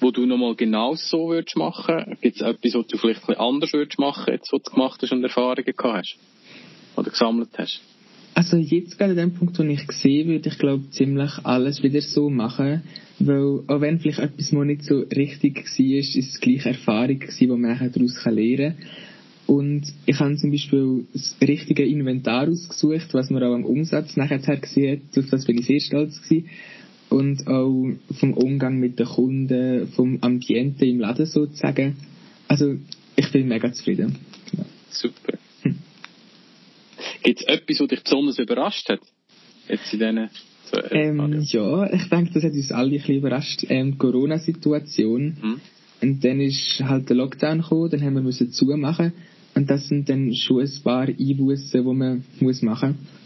wo 0.00 0.10
du 0.10 0.24
nochmal 0.24 0.54
genau 0.54 0.94
so 0.94 1.28
würdest 1.28 1.56
machen? 1.58 2.16
Gibt 2.22 2.36
es 2.36 2.42
etwas, 2.42 2.74
was 2.74 2.86
du 2.86 2.96
vielleicht 2.96 3.20
ein 3.20 3.26
bisschen 3.26 3.40
anders 3.40 3.72
würdest 3.74 3.98
machen, 3.98 4.32
jetzt, 4.32 4.50
was 4.50 4.62
du 4.62 4.70
gemacht 4.70 5.02
hast 5.02 5.12
und 5.12 5.22
Erfahrungen 5.22 5.64
gehabt 5.64 5.98
hast? 5.98 6.16
Oder 6.96 7.10
gesammelt 7.10 7.50
hast? 7.58 7.82
Also 8.32 8.56
jetzt 8.56 8.96
gerade 8.96 9.10
an 9.10 9.18
dem 9.18 9.34
Punkt, 9.34 9.58
wo 9.58 9.62
ich 9.64 9.82
sehe, 9.92 10.26
würde 10.26 10.48
ich 10.48 10.58
glaube 10.58 10.88
ziemlich 10.90 11.32
alles 11.44 11.82
wieder 11.82 12.00
so 12.00 12.30
machen, 12.30 12.82
weil 13.18 13.64
auch 13.66 13.80
wenn 13.82 13.98
vielleicht 13.98 14.20
etwas 14.20 14.52
mal 14.52 14.64
nicht 14.64 14.84
so 14.84 15.00
richtig 15.00 15.66
war, 15.66 15.98
ist 15.98 16.16
es 16.16 16.40
gleich 16.40 16.64
Erfahrung 16.64 17.18
gewesen, 17.18 17.38
die 17.38 17.46
man 17.48 17.92
daraus 17.92 18.24
lernen 18.24 18.76
kann. 18.78 18.88
Und 19.48 19.94
ich 20.04 20.20
habe 20.20 20.36
zum 20.36 20.50
Beispiel 20.50 21.06
das 21.14 21.34
richtige 21.40 21.82
Inventar 21.82 22.48
ausgesucht, 22.48 23.14
was 23.14 23.30
man 23.30 23.42
auch 23.42 23.54
am 23.54 23.64
Umsatz 23.64 24.14
nachher 24.14 24.38
gesehen 24.58 25.00
hat. 25.00 25.18
Auf 25.18 25.30
das 25.30 25.46
bin 25.46 25.58
ich 25.58 25.64
sehr 25.64 25.80
stolz 25.80 26.20
gewesen. 26.22 26.50
Und 27.08 27.46
auch 27.46 27.88
vom 28.20 28.34
Umgang 28.34 28.78
mit 28.78 28.98
den 28.98 29.06
Kunden, 29.06 29.88
vom 29.88 30.18
Ambiente 30.20 30.84
im 30.84 31.00
Laden 31.00 31.24
sozusagen. 31.24 31.96
Also, 32.46 32.76
ich 33.16 33.32
bin 33.32 33.48
mega 33.48 33.72
zufrieden. 33.72 34.18
Ja. 34.52 34.66
Super. 34.90 35.38
Hm. 35.62 35.78
Gibt 37.22 37.40
es 37.40 37.46
etwas, 37.46 37.80
was 37.80 37.88
dich 37.88 38.02
besonders 38.02 38.38
überrascht 38.38 38.90
hat? 38.90 39.00
Jetzt 39.66 39.90
in 39.94 39.98
diesen 39.98 40.28
ähm, 40.90 41.40
ja, 41.40 41.90
ich 41.90 42.06
denke, 42.10 42.32
das 42.34 42.44
hat 42.44 42.52
uns 42.52 42.70
alle 42.70 42.88
ein 42.88 42.98
bisschen 42.98 43.16
überrascht. 43.16 43.64
Ähm, 43.70 43.92
die 43.92 43.96
Corona-Situation. 43.96 45.38
Hm. 45.40 45.60
Und 46.02 46.22
dann 46.22 46.38
ist 46.40 46.80
halt 46.80 47.08
der 47.08 47.16
Lockdown 47.16 47.62
gekommen, 47.62 47.90
dann 47.90 48.02
haben 48.02 48.14
wir 48.14 48.20
müssen 48.20 48.52
zumachen. 48.52 49.14
Und 49.54 49.70
das 49.70 49.88
sind 49.88 50.08
dann 50.08 50.34
schon 50.34 50.60
ein 50.60 50.70
paar 50.84 51.08
Einbußen, 51.08 51.84
die 51.84 51.94
man 51.94 52.24
muss 52.40 52.62
machen 52.62 52.90
muss. 52.90 53.18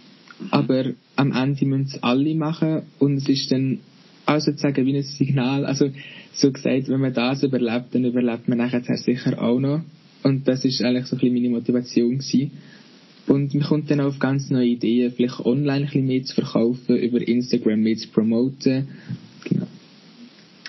Mhm. 0.42 0.48
Aber 0.50 0.84
am 1.16 1.32
Ende 1.32 1.66
müssen 1.66 1.86
es 1.86 2.02
alle 2.02 2.34
machen 2.34 2.82
und 2.98 3.16
es 3.16 3.28
ist 3.28 3.52
dann 3.52 3.80
auch 4.26 4.40
sozusagen 4.40 4.86
wie 4.86 4.96
ein 4.96 5.02
Signal. 5.02 5.64
Also 5.66 5.90
so 6.32 6.50
gesagt, 6.50 6.88
wenn 6.88 7.00
man 7.00 7.12
das 7.12 7.42
überlebt, 7.42 7.94
dann 7.94 8.04
überlebt 8.04 8.48
man 8.48 8.58
nachher 8.58 8.82
sicher 8.96 9.40
auch 9.42 9.60
noch. 9.60 9.82
Und 10.22 10.46
das 10.46 10.64
ist 10.64 10.82
eigentlich 10.82 11.06
so 11.06 11.16
ein 11.16 11.20
bisschen 11.20 11.34
meine 11.34 11.50
Motivation 11.50 12.18
gewesen. 12.18 12.52
Und 13.26 13.54
man 13.54 13.62
kommt 13.64 13.90
dann 13.90 14.00
auf 14.00 14.18
ganz 14.18 14.50
neue 14.50 14.68
Ideen, 14.68 15.12
vielleicht 15.12 15.40
online 15.40 15.80
ein 15.80 15.84
bisschen 15.84 16.06
mehr 16.06 16.22
zu 16.22 16.34
verkaufen, 16.34 16.96
über 16.96 17.26
Instagram 17.26 17.80
mehr 17.80 17.96
zu 17.96 18.08
promoten. 18.08 18.88
Genau. 19.44 19.66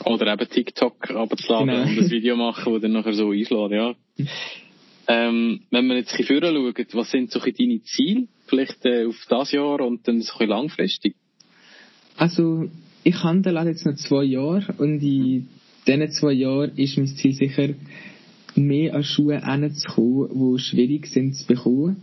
Oder 0.05 0.33
eben 0.33 0.49
TikTok 0.49 1.11
abzuladen 1.11 1.67
genau. 1.67 1.81
und 1.81 1.99
ein 1.99 2.11
Video 2.11 2.35
machen, 2.35 2.73
das 2.73 2.81
dann 2.81 2.91
nachher 2.91 3.13
so 3.13 3.31
einschlägt, 3.31 3.71
ja. 3.71 3.95
Ähm, 5.07 5.61
wenn 5.69 5.87
wir 5.87 5.97
jetzt 5.97 6.13
ein 6.13 6.17
bisschen 6.17 6.41
schauen, 6.41 6.85
was 6.93 7.11
sind 7.11 7.31
so 7.31 7.39
deine 7.39 7.81
Ziele, 7.83 8.27
vielleicht 8.47 8.85
äh, 8.85 9.05
auf 9.05 9.25
das 9.27 9.51
Jahr 9.51 9.81
und 9.81 10.07
dann 10.07 10.21
so 10.21 10.33
ein 10.33 10.37
bisschen 10.37 10.49
langfristig? 10.49 11.15
Also, 12.15 12.69
ich 13.03 13.23
habe 13.23 13.49
jetzt 13.67 13.85
noch 13.85 13.95
zwei 13.95 14.23
Jahre 14.23 14.73
und 14.77 15.01
in 15.01 15.47
diesen 15.85 16.11
zwei 16.11 16.31
Jahren 16.31 16.77
ist 16.77 16.97
mein 16.97 17.07
Ziel 17.07 17.33
sicher, 17.33 17.69
mehr 18.55 18.93
an 18.93 19.03
Schuhe 19.03 19.43
hinzukommen, 19.43 20.29
die 20.29 20.59
schwierig 20.61 21.07
sind 21.07 21.35
zu 21.35 21.47
bekommen. 21.47 21.97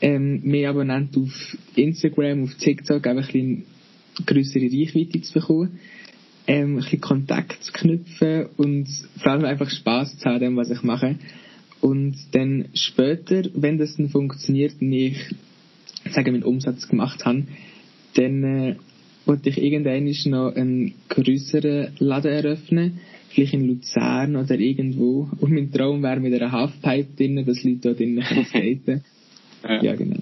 Ähm, 0.00 0.40
mehr 0.44 0.70
Abonnenten 0.70 1.24
auf 1.24 1.56
Instagram, 1.76 2.44
auf 2.44 2.54
TikTok, 2.54 3.06
einfach 3.06 3.34
ein 3.34 3.64
bisschen 3.64 3.64
größere 4.24 4.64
Reichweite 4.64 5.20
zu 5.20 5.34
bekommen. 5.34 5.80
Ähm, 6.46 6.70
ein 6.70 6.76
bisschen 6.76 7.00
Kontakt 7.00 7.62
zu 7.62 7.72
knüpfen 7.72 8.46
und 8.56 8.88
vor 9.18 9.32
allem 9.32 9.44
einfach 9.44 9.68
Spaß 9.68 10.18
zu 10.18 10.24
haben, 10.24 10.56
was 10.56 10.70
ich 10.70 10.82
mache. 10.82 11.16
Und 11.80 12.16
dann 12.32 12.66
später, 12.74 13.44
wenn 13.54 13.78
das 13.78 13.96
dann 13.96 14.10
funktioniert 14.10 14.74
und 14.80 14.92
ich, 14.92 15.16
sagen 16.10 16.32
meinen 16.32 16.42
Umsatz 16.42 16.88
gemacht 16.88 17.24
habe, 17.24 17.44
dann 18.14 18.44
äh, 18.44 18.76
wollte 19.24 19.48
ich 19.48 19.58
irgendwann 19.62 20.12
noch 20.30 20.54
einen 20.54 20.94
größeren 21.08 21.92
Laden 21.98 22.32
eröffnen, 22.32 23.00
vielleicht 23.28 23.54
in 23.54 23.66
Luzern 23.66 24.36
oder 24.36 24.58
irgendwo. 24.58 25.28
Und 25.40 25.52
mein 25.52 25.72
Traum 25.72 26.02
wäre 26.02 26.20
mit 26.20 26.34
einer 26.34 26.52
Halfpipe 26.52 27.16
drinnen, 27.16 27.46
dass 27.46 27.62
Leute 27.62 27.80
da 27.80 27.92
drinnen 27.92 28.24
skaten 28.44 29.04
ja. 29.62 29.82
ja, 29.82 29.94
genau. 29.94 30.20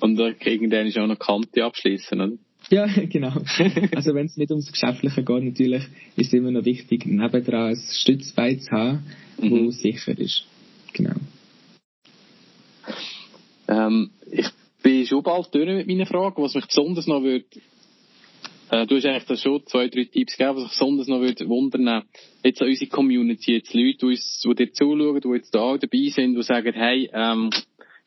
Und 0.00 0.16
da 0.16 0.30
irgendwann 0.44 0.86
ist 0.86 0.98
auch 0.98 1.06
noch 1.06 1.18
Kante 1.18 1.64
abschließen, 1.64 2.20
oder? 2.20 2.36
Ja, 2.70 2.86
genau. 3.08 3.32
Also 3.94 4.14
wenn 4.14 4.26
es 4.26 4.36
nicht 4.36 4.50
ums 4.50 4.70
Geschäftliche 4.70 5.22
geht, 5.22 5.44
natürlich 5.44 5.84
ist 6.16 6.28
es 6.28 6.32
immer 6.32 6.50
noch 6.50 6.64
wichtig, 6.64 7.06
nebendran 7.06 7.70
ein 7.70 7.76
Stützbein 7.76 8.60
zu 8.60 8.70
haben, 8.70 9.04
mhm. 9.42 9.66
wo 9.66 9.70
sicher 9.70 10.18
ist. 10.18 10.44
Genau. 10.92 11.14
Ähm, 13.68 14.10
ich 14.30 14.48
bin 14.82 15.06
schon 15.06 15.22
bald 15.22 15.54
durch 15.54 15.66
mit 15.66 15.86
meinen 15.86 16.06
Fragen. 16.06 16.42
Was 16.42 16.54
mich 16.54 16.66
besonders 16.66 17.06
noch 17.06 17.22
würde, 17.22 17.44
äh, 18.70 18.86
du 18.86 18.96
hast 18.96 19.06
eigentlich 19.06 19.24
da 19.24 19.36
schon 19.36 19.66
zwei, 19.66 19.88
drei 19.88 20.04
Tipps 20.04 20.36
gegeben, 20.36 20.56
was 20.56 20.64
mich 20.64 20.72
besonders 20.72 21.08
noch 21.08 21.20
würde 21.20 21.48
wundern, 21.48 22.04
jetzt 22.42 22.62
an 22.62 22.68
unsere 22.68 22.90
Community, 22.90 23.54
jetzt 23.54 23.74
Leute, 23.74 23.98
die, 23.98 24.06
uns, 24.06 24.40
die 24.44 24.54
dir 24.54 24.72
zuschauen, 24.72 25.20
die 25.20 25.28
jetzt 25.28 25.54
da 25.54 25.76
dabei 25.76 26.08
sind, 26.08 26.36
die 26.36 26.42
sagen, 26.42 26.72
hey, 26.74 27.10
ähm, 27.12 27.50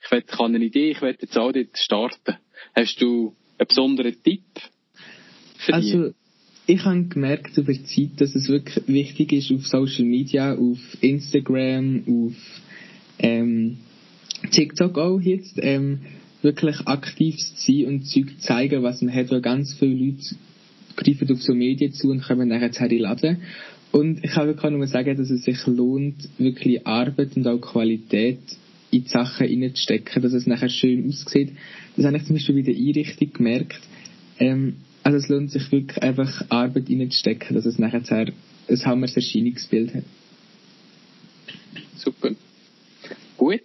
ich 0.04 0.12
will, 0.12 0.24
ich 0.28 0.34
habe 0.34 0.46
eine 0.46 0.66
Idee, 0.66 0.92
ich 0.92 1.02
will 1.02 1.16
jetzt 1.20 1.38
auch 1.38 1.52
dort 1.52 1.78
starten. 1.78 2.38
Hast 2.76 3.02
du 3.02 3.36
einen 3.58 3.68
besonderen 3.68 4.22
Tipp 4.22 4.44
für 5.58 5.74
Also, 5.74 6.14
ich 6.66 6.86
habe 6.86 7.04
gemerkt 7.04 7.58
über 7.58 7.74
die 7.74 7.84
Zeit, 7.84 8.22
dass 8.22 8.36
es 8.36 8.48
wirklich 8.48 8.88
wichtig 8.88 9.34
ist, 9.34 9.52
auf 9.52 9.68
Social 9.68 10.06
Media, 10.06 10.56
auf 10.56 10.78
Instagram, 11.02 12.04
auf 12.08 12.34
ähm, 13.20 13.78
TikTok 14.52 14.98
auch 14.98 15.20
jetzt, 15.20 15.58
ähm, 15.62 16.00
wirklich 16.42 16.80
aktiv 16.86 17.38
zu 17.38 17.54
sein 17.56 17.86
und 17.86 18.06
Zeug 18.06 18.28
zu 18.28 18.38
zeigen, 18.40 18.84
was 18.84 19.02
man 19.02 19.14
hat, 19.14 19.32
weil 19.32 19.42
ganz 19.42 19.74
viele 19.74 19.94
Leute 19.94 20.36
greifen 20.96 21.32
auf 21.32 21.42
so 21.42 21.54
Medien 21.54 21.94
zu 21.94 22.10
und 22.10 22.22
kommen 22.22 22.50
nachher 22.50 22.72
zu 22.72 22.86
laden. 22.86 23.38
Und 23.92 24.24
ich 24.24 24.32
kann 24.32 24.48
wirklich 24.48 24.72
nur 24.72 24.88
sagen, 24.88 25.18
dass 25.18 25.30
es 25.30 25.44
sich 25.44 25.66
lohnt, 25.68 26.30
wirklich 26.38 26.86
Arbeit 26.86 27.36
und 27.36 27.48
auch 27.48 27.60
Qualität 27.60 28.40
in 28.92 29.04
die 29.04 29.10
Sachen 29.10 29.48
reinzustecken, 29.48 30.22
dass 30.22 30.34
es 30.34 30.48
nachher 30.48 30.70
schön 30.70 31.08
aussieht. 31.08 31.52
Das 31.96 32.06
habe 32.06 32.18
ich 32.18 32.26
zum 32.26 32.36
Beispiel 32.36 32.56
bei 32.56 32.62
der 32.62 32.76
Einrichtung 32.76 33.34
gemerkt. 33.34 33.80
Ähm, 34.40 34.76
also 35.04 35.18
es 35.18 35.30
lohnt 35.30 35.52
sich 35.52 35.72
wirklich 35.72 36.02
einfach 36.02 36.46
Arbeit 36.50 36.90
reinzustecken, 36.90 37.56
dass 37.56 37.66
es 37.66 37.80
nachher 37.80 38.02
ein 38.10 38.34
hammers 38.86 39.16
Erscheinungsbild 39.16 39.94
hat. 39.94 40.04
Super. 41.96 42.32
Gut, 43.38 43.62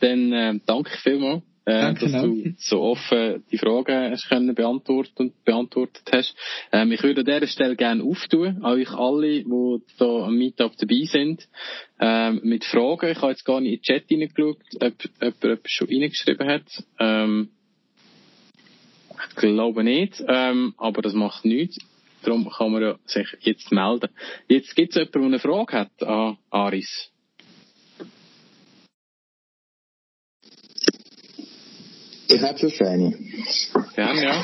dann 0.00 0.32
äh, 0.32 0.60
danke 0.66 0.90
vielmals 1.02 1.42
äh, 1.64 1.94
dass 1.94 2.12
du 2.12 2.54
so 2.58 2.80
offen 2.80 3.44
die 3.50 3.58
Fragen 3.58 4.10
hast 4.10 4.28
können 4.28 4.54
beantworten 4.54 5.12
und 5.16 5.44
beantwortet 5.44 6.02
hast. 6.12 6.34
Ähm, 6.72 6.92
ich 6.92 7.02
würde 7.02 7.20
an 7.20 7.26
dieser 7.26 7.46
Stelle 7.46 7.76
gerne 7.76 8.02
auftun, 8.02 8.64
euch 8.64 8.90
alle, 8.90 9.44
die 9.44 9.82
da 9.98 10.26
am 10.26 10.36
Meetup 10.36 10.76
dabei 10.76 11.04
sind, 11.04 11.48
ähm, 12.00 12.40
mit 12.42 12.64
Fragen. 12.64 13.10
Ich 13.10 13.18
habe 13.18 13.32
jetzt 13.32 13.44
gar 13.44 13.60
nicht 13.60 13.72
in 13.72 13.78
den 13.78 13.82
Chat 13.82 14.10
reingeschaut, 14.10 14.58
ob, 14.80 14.94
ob 15.20 15.44
jemand 15.44 15.70
schon 15.70 15.88
reingeschrieben 15.88 16.48
hat. 16.48 16.84
Ähm, 16.98 17.50
ich 19.28 19.36
glaube 19.36 19.84
nicht, 19.84 20.22
ähm, 20.28 20.74
aber 20.76 21.02
das 21.02 21.12
macht 21.12 21.44
nichts. 21.44 21.78
Darum 22.22 22.48
kann 22.48 22.70
man 22.70 22.82
ja 22.82 22.98
sich 23.04 23.26
jetzt 23.40 23.72
melden. 23.72 24.10
Jetzt 24.48 24.76
gibt 24.76 24.94
es 24.94 24.96
jemanden, 24.96 25.12
der 25.12 25.22
eine 25.22 25.38
Frage 25.40 25.72
hat 25.72 26.02
an 26.02 26.38
Aris. 26.50 27.10
Ich 32.28 32.40
habe 32.40 32.58
schon 32.58 32.86
eine. 32.86 33.18
Gerne, 33.94 34.22
ja. 34.22 34.42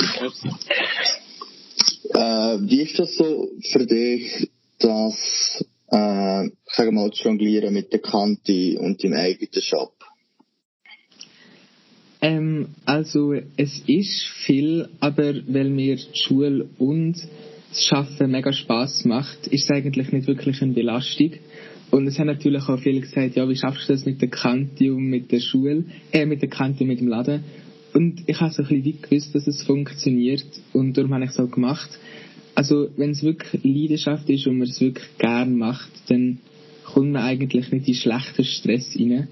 Äh, 2.15 2.59
wie 2.63 2.83
ist 2.83 2.99
das 2.99 3.15
so 3.17 3.49
für 3.73 3.87
dich, 3.87 4.51
dass, 4.79 5.65
äh, 5.89 5.97
sagen 5.97 6.53
wir 6.77 6.93
mal, 6.93 7.11
jonglieren 7.11 7.73
mit 7.73 7.93
der 7.93 8.01
Kante 8.01 8.79
und 8.79 9.03
dem 9.03 9.15
eigenen 9.15 9.63
Shop? 9.63 9.98
Ähm, 12.21 12.69
also, 12.85 13.35
es 13.57 13.83
ist 13.87 14.27
viel, 14.45 14.89
aber 15.01 15.35
weil 15.47 15.71
mir 15.71 15.97
die 15.97 16.19
Schule 16.19 16.69
und 16.79 17.17
das 17.71 17.85
Schaffen 17.85 18.31
mega 18.31 18.53
Spaß 18.53 19.05
macht, 19.05 19.47
ist 19.49 19.65
es 19.65 19.71
eigentlich 19.71 20.11
nicht 20.11 20.27
wirklich 20.27 20.61
eine 20.63 20.73
Belastung. 20.73 21.33
Und 21.91 22.07
es 22.07 22.19
haben 22.19 22.27
natürlich 22.27 22.69
auch 22.69 22.79
viele 22.79 23.01
gesagt, 23.01 23.37
ja, 23.37 23.49
wie 23.49 23.57
schaffst 23.57 23.89
du 23.89 23.93
das 23.93 24.05
mit 24.05 24.21
der 24.21 24.29
Kante 24.29 24.93
und 24.93 25.07
mit 25.07 25.33
der 25.33 25.41
Schule, 25.41 25.85
äh, 26.13 26.27
mit 26.27 26.43
der 26.43 26.51
Kante 26.51 26.83
und 26.83 26.89
mit 26.89 27.01
dem 27.01 27.09
Laden? 27.09 27.45
Und 27.95 28.25
ich 28.27 28.41
habe 28.41 28.53
so 28.53 28.63
ein 28.63 28.83
bisschen 28.83 29.03
gewusst, 29.03 29.35
dass 29.35 29.47
es 29.47 29.63
funktioniert 29.63 30.45
und 30.73 30.97
darum 30.97 31.15
habe 31.15 31.25
ich 31.25 31.31
es 31.31 31.39
auch 31.39 31.51
gemacht. 31.51 31.89
Also 32.55 32.89
wenn 32.97 33.11
es 33.11 33.23
wirklich 33.23 33.63
Leidenschaft 33.65 34.29
ist 34.29 34.47
und 34.47 34.59
man 34.59 34.69
es 34.69 34.81
wirklich 34.81 35.07
gern 35.19 35.57
macht, 35.57 35.91
dann 36.09 36.39
kommt 36.85 37.13
man 37.13 37.23
eigentlich 37.23 37.71
nicht 37.71 37.89
in 37.89 37.95
schlechten 37.95 38.45
Stress 38.45 38.97
rein. 38.99 39.29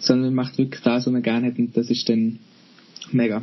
Sondern 0.00 0.34
man 0.34 0.46
macht 0.46 0.58
wirklich 0.58 0.82
das, 0.82 1.06
was 1.06 1.12
man 1.12 1.22
gerne 1.22 1.48
hat 1.48 1.58
und 1.58 1.76
das 1.76 1.90
ist 1.90 2.08
dann 2.08 2.38
mega. 3.12 3.42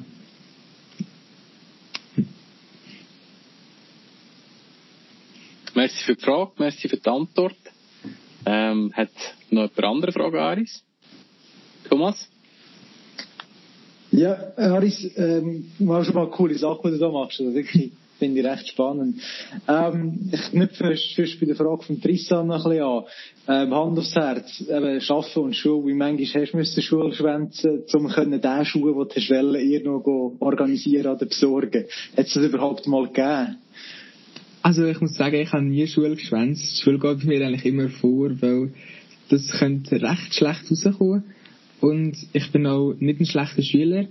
Merci 5.74 6.04
für 6.04 6.16
die 6.16 6.24
Frage, 6.24 6.52
merci 6.58 6.90
für 6.90 6.98
die 6.98 7.10
Antwort. 7.10 7.56
Ähm, 8.46 8.92
hat 8.94 9.10
noch 9.52 9.70
jemand 9.70 9.84
andere 9.84 10.12
Fragen, 10.12 10.38
Aris? 10.38 10.84
Thomas? 11.88 12.28
Ja, 14.12 14.54
Aris, 14.58 15.12
ähm, 15.18 15.72
war 15.80 16.04
schon 16.04 16.16
mal 16.16 16.24
eine 16.24 16.32
coole 16.32 16.58
Sache, 16.58 16.80
die 16.86 16.92
du 16.92 16.98
da 16.98 17.12
machst. 17.12 17.40
Also 17.40 17.54
wirklich, 17.54 17.92
finde 18.18 18.40
ich 18.40 18.46
recht 18.46 18.68
spannend. 18.68 19.22
Ähm, 19.68 20.30
ich 20.32 20.42
knüpfe 20.52 20.96
first 21.16 21.40
bei 21.40 21.46
der 21.46 21.56
Frage 21.56 21.84
von 21.84 22.02
Tristan 22.02 22.48
noch 22.48 22.66
ein 22.66 22.72
bisschen 22.72 22.86
an. 22.86 23.04
Ähm, 23.48 23.74
Hand 23.74 24.00
aufs 24.00 24.16
Herz, 24.16 24.62
eben, 24.62 25.02
Arbeiten 25.02 25.40
und 25.40 25.56
Schule, 25.56 25.88
wie 25.88 25.94
manchmal 25.94 26.44
hast 26.44 26.54
du 26.54 26.58
müssen 26.58 26.84
Schule 26.84 27.14
schwänzen, 27.14 27.84
um 27.94 28.08
können 28.10 28.42
den 28.42 28.66
Schuh, 28.66 29.06
den 29.06 29.10
du 29.10 29.30
wollen, 29.30 29.72
irgendwo 29.72 30.36
organisieren 30.40 31.16
oder 31.16 31.26
besorgen. 31.26 31.86
Hat 32.16 32.28
es 32.28 32.34
das 32.34 32.44
überhaupt 32.44 32.88
mal 32.88 33.08
gegeben? 33.08 33.58
Also 34.62 34.86
ich 34.86 35.00
muss 35.00 35.16
sagen, 35.16 35.36
ich 35.36 35.54
habe 35.54 35.64
nie 35.64 35.88
Schule 35.88 36.16
geschwänzt. 36.16 36.78
Die 36.78 36.82
Schule 36.82 37.00
geht 37.00 37.24
mir 37.24 37.46
eigentlich 37.46 37.66
immer 37.66 37.90
vor, 37.90 38.30
weil 38.42 38.74
das 39.30 39.48
könnte 39.60 40.02
recht 40.02 40.34
schlecht 40.34 40.70
rauskommen. 40.70 41.24
Und 41.80 42.18
ich 42.34 42.52
bin 42.52 42.66
auch 42.66 42.94
nicht 43.00 43.20
ein 43.20 43.26
schlechter 43.26 43.62
Schüler. 43.62 44.08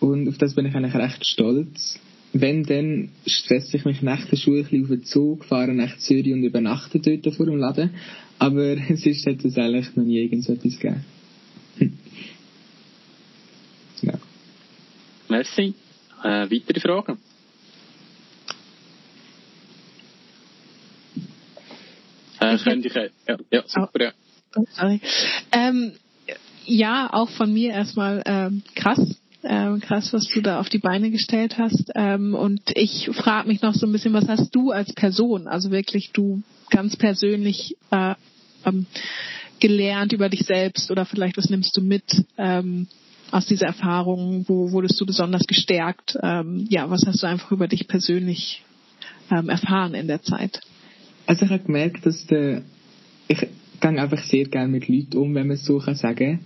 Und 0.00 0.28
auf 0.28 0.38
das 0.38 0.54
bin 0.54 0.66
ich 0.66 0.74
eigentlich 0.74 0.94
recht 0.94 1.24
stolz. 1.24 2.00
Wenn, 2.34 2.64
dann 2.64 3.10
stresse 3.26 3.76
ich 3.76 3.84
mich 3.84 4.00
nach 4.00 4.24
der 4.26 4.36
Schule 4.36 4.60
ein 4.60 4.64
bisschen 4.64 4.82
auf 4.84 4.88
den 4.88 5.04
Zug, 5.04 5.44
fahre 5.44 5.74
nach 5.74 5.98
Zürich 5.98 6.32
und 6.32 6.44
übernachte 6.44 6.98
dort 6.98 7.34
vor 7.34 7.46
dem 7.46 7.56
Laden. 7.56 7.90
Aber 8.38 8.76
es 8.88 9.04
ist 9.04 9.26
hat 9.26 9.44
es 9.44 9.56
eigentlich 9.58 9.94
noch 9.96 10.04
nie 10.04 10.22
irgend 10.22 10.44
so 10.44 10.54
etwas 10.54 10.78
gegeben. 10.78 11.04
Hm. 11.78 11.92
Ja. 14.02 14.14
Merci. 15.28 15.74
Äh, 16.22 16.50
weitere 16.50 16.80
Fragen? 16.80 17.18
Äh, 22.40 22.58
könnte 22.58 22.88
ich, 22.88 22.94
ja, 22.94 23.36
ja, 23.50 23.62
super, 23.66 24.02
ja. 24.02 24.12
Oh, 24.56 24.64
sorry. 24.72 25.00
Ähm, 25.52 25.92
ja, 26.64 27.08
auch 27.12 27.30
von 27.30 27.52
mir 27.52 27.72
erstmal 27.72 28.22
ähm, 28.26 28.62
krass. 28.74 29.00
Ähm, 29.44 29.80
krass, 29.80 30.12
was 30.12 30.28
du 30.28 30.40
da 30.40 30.60
auf 30.60 30.68
die 30.68 30.78
Beine 30.78 31.10
gestellt 31.10 31.58
hast. 31.58 31.90
Ähm, 31.94 32.34
und 32.34 32.60
ich 32.74 33.10
frage 33.12 33.48
mich 33.48 33.60
noch 33.60 33.74
so 33.74 33.86
ein 33.86 33.92
bisschen, 33.92 34.12
was 34.12 34.28
hast 34.28 34.54
du 34.54 34.70
als 34.70 34.92
Person, 34.92 35.48
also 35.48 35.70
wirklich 35.70 36.10
du 36.12 36.42
ganz 36.70 36.96
persönlich 36.96 37.76
äh, 37.90 38.14
ähm, 38.64 38.86
gelernt 39.58 40.12
über 40.12 40.28
dich 40.28 40.44
selbst 40.44 40.90
oder 40.90 41.04
vielleicht 41.04 41.36
was 41.36 41.50
nimmst 41.50 41.76
du 41.76 41.82
mit 41.82 42.24
ähm, 42.38 42.86
aus 43.32 43.46
dieser 43.46 43.66
Erfahrung? 43.66 44.44
Wo 44.46 44.70
wurdest 44.70 45.00
du 45.00 45.06
besonders 45.06 45.46
gestärkt? 45.46 46.16
Ähm, 46.22 46.66
ja, 46.68 46.88
was 46.90 47.04
hast 47.06 47.22
du 47.22 47.26
einfach 47.26 47.50
über 47.50 47.66
dich 47.66 47.88
persönlich 47.88 48.62
ähm, 49.30 49.48
erfahren 49.48 49.94
in 49.94 50.06
der 50.06 50.22
Zeit? 50.22 50.60
Also 51.26 51.46
ich 51.46 51.50
habe 51.50 51.64
gemerkt, 51.64 52.04
dass 52.06 52.26
der, 52.26 52.62
ich 53.28 53.38
gehe 53.38 54.00
einfach 54.00 54.22
sehr 54.24 54.44
gerne 54.44 54.68
mit 54.68 54.88
Leuten 54.88 55.16
um, 55.16 55.34
wenn 55.34 55.48
man 55.48 55.56
es 55.56 55.64
so 55.64 55.78
kann 55.78 55.94
sagen. 55.94 56.44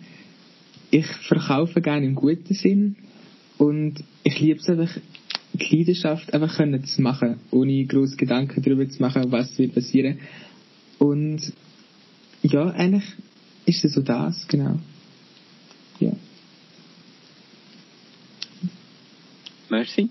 Ich 0.91 1.07
verkaufe 1.07 1.81
gerne 1.81 2.07
im 2.07 2.15
guten 2.15 2.55
Sinn 2.55 2.97
und 3.59 4.05
ich 4.23 4.41
liebe 4.41 4.61
es 4.61 4.69
einfach, 4.69 4.91
die 5.53 5.77
Leidenschaft 5.77 6.33
einfach 6.33 6.57
können 6.57 6.85
zu 6.85 7.03
machen, 7.03 7.41
ohne 7.51 7.85
groß 7.87 8.17
Gedanken 8.17 8.63
darüber 8.63 8.89
zu 8.89 9.01
machen, 9.01 9.31
was 9.33 9.59
wird 9.59 9.75
passieren. 9.75 10.19
Und 10.99 11.53
ja, 12.43 12.71
eigentlich 12.71 13.05
ist 13.65 13.85
es 13.85 13.95
so 13.95 14.03
das, 14.03 14.47
genau. 14.49 14.79
Ja. 15.99 16.13
Merci. 19.69 20.09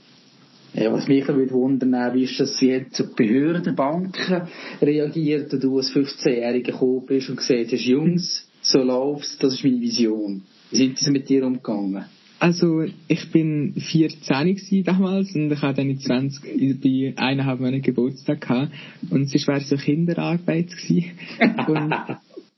Ja, 0.74 0.92
was 0.92 1.08
mich 1.08 1.26
würde 1.26 1.54
wundern, 1.54 2.14
wie 2.14 2.24
ist 2.24 2.38
das 2.38 2.60
jetzt 2.60 3.00
auf 3.00 3.16
Behörden, 3.16 3.76
Banken 3.76 4.42
reagiert 4.82 5.54
und 5.54 5.64
du 5.64 5.78
als 5.78 5.90
15-Jähriger 5.92 6.72
gekommen 6.72 7.06
bist 7.06 7.30
und 7.30 7.38
gesagt 7.38 7.72
hast, 7.72 7.86
Jungs, 7.86 8.50
so 8.62 8.80
läuft's, 8.80 9.38
das 9.38 9.54
ist 9.54 9.64
meine 9.64 9.80
Vision. 9.80 10.44
Wie 10.72 10.78
sind 10.78 10.98
sie 10.98 11.12
mit 11.12 11.30
dir 11.30 11.46
umgegangen? 11.46 12.06
Also, 12.40 12.84
ich 13.08 13.32
bin 13.32 13.74
14 13.74 14.84
damals 14.84 15.34
und 15.36 15.52
ich 15.52 15.62
hatte 15.62 15.86
dann 15.86 15.98
20, 15.98 16.82
bei 16.82 17.14
eineinhalb 17.16 17.60
Monaten 17.60 17.82
Geburtstag 17.82 18.42
gehabt 18.42 18.72
und 19.10 19.34
es 19.34 19.48
war 19.48 19.60
so 19.62 19.78
Kinderarbeit 19.78 20.68
gewesen. 20.70 21.12
und 21.68 21.96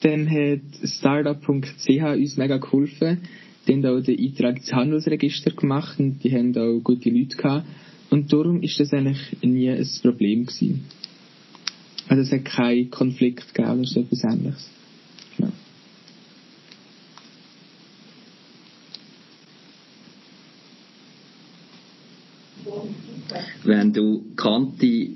dann 0.02 0.30
hat 0.30 0.62
Startup.ch 0.84 2.04
uns 2.04 2.38
mega 2.38 2.58
geholfen. 2.58 3.20
Die 3.68 3.74
haben 3.74 3.86
auch 3.86 4.02
den 4.02 4.20
Eintrag 4.20 4.58
ins 4.58 4.74
Handelsregister 4.74 5.52
gemacht 5.52 6.00
und 6.00 6.24
die 6.24 6.34
haben 6.34 6.58
auch 6.58 6.80
gute 6.84 7.10
Leute 7.10 7.38
gehabt. 7.38 7.68
Und 8.10 8.32
darum 8.32 8.62
ist 8.62 8.80
das 8.80 8.94
eigentlich 8.94 9.38
nie 9.42 9.70
ein 9.70 9.88
Problem 10.02 10.46
gewesen. 10.46 10.86
Also 12.08 12.24
es 12.24 12.32
hat 12.32 12.46
keinen 12.46 12.90
Konflikt 12.90 13.54
gegeben 13.54 13.80
oder 13.80 13.88
so 13.88 14.00
etwas 14.00 14.24
ähnliches. 14.24 14.70
Ja. 15.38 15.52
Wenn 23.68 23.92
du 23.92 24.34
Kante 24.38 25.10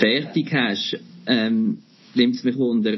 fertig 0.00 0.50
hast, 0.54 0.96
ähm, 1.26 1.78
nimmt 2.14 2.36
es 2.36 2.42
mich 2.42 2.56
wunder, 2.56 2.96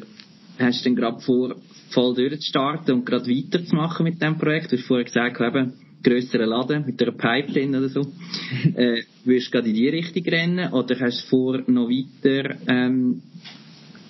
hast 0.56 0.80
du 0.80 0.84
denn 0.84 0.94
gerade 0.94 1.20
vor, 1.20 1.56
voll 1.90 2.14
durchzustarten 2.14 2.94
und 2.94 3.04
gerade 3.04 3.26
weiterzumachen 3.26 4.04
mit 4.04 4.22
dem 4.22 4.38
Projekt? 4.38 4.70
Du 4.70 4.76
hast 4.76 4.84
vorher 4.86 5.04
gesagt, 5.04 5.40
eben, 5.40 5.72
grösseren 6.04 6.48
Laden 6.48 6.86
mit 6.86 7.02
einer 7.02 7.10
Pipeline 7.10 7.76
oder 7.78 7.88
so. 7.88 8.02
äh, 8.76 9.02
würdest 9.24 9.48
du 9.48 9.50
gerade 9.50 9.68
in 9.68 9.74
die 9.74 9.88
Richtung 9.88 10.22
rennen 10.22 10.72
oder 10.72 10.98
hast 11.00 11.24
du 11.24 11.26
vor, 11.26 11.60
noch 11.66 11.88
weiter 11.88 12.56
ähm, 12.68 13.20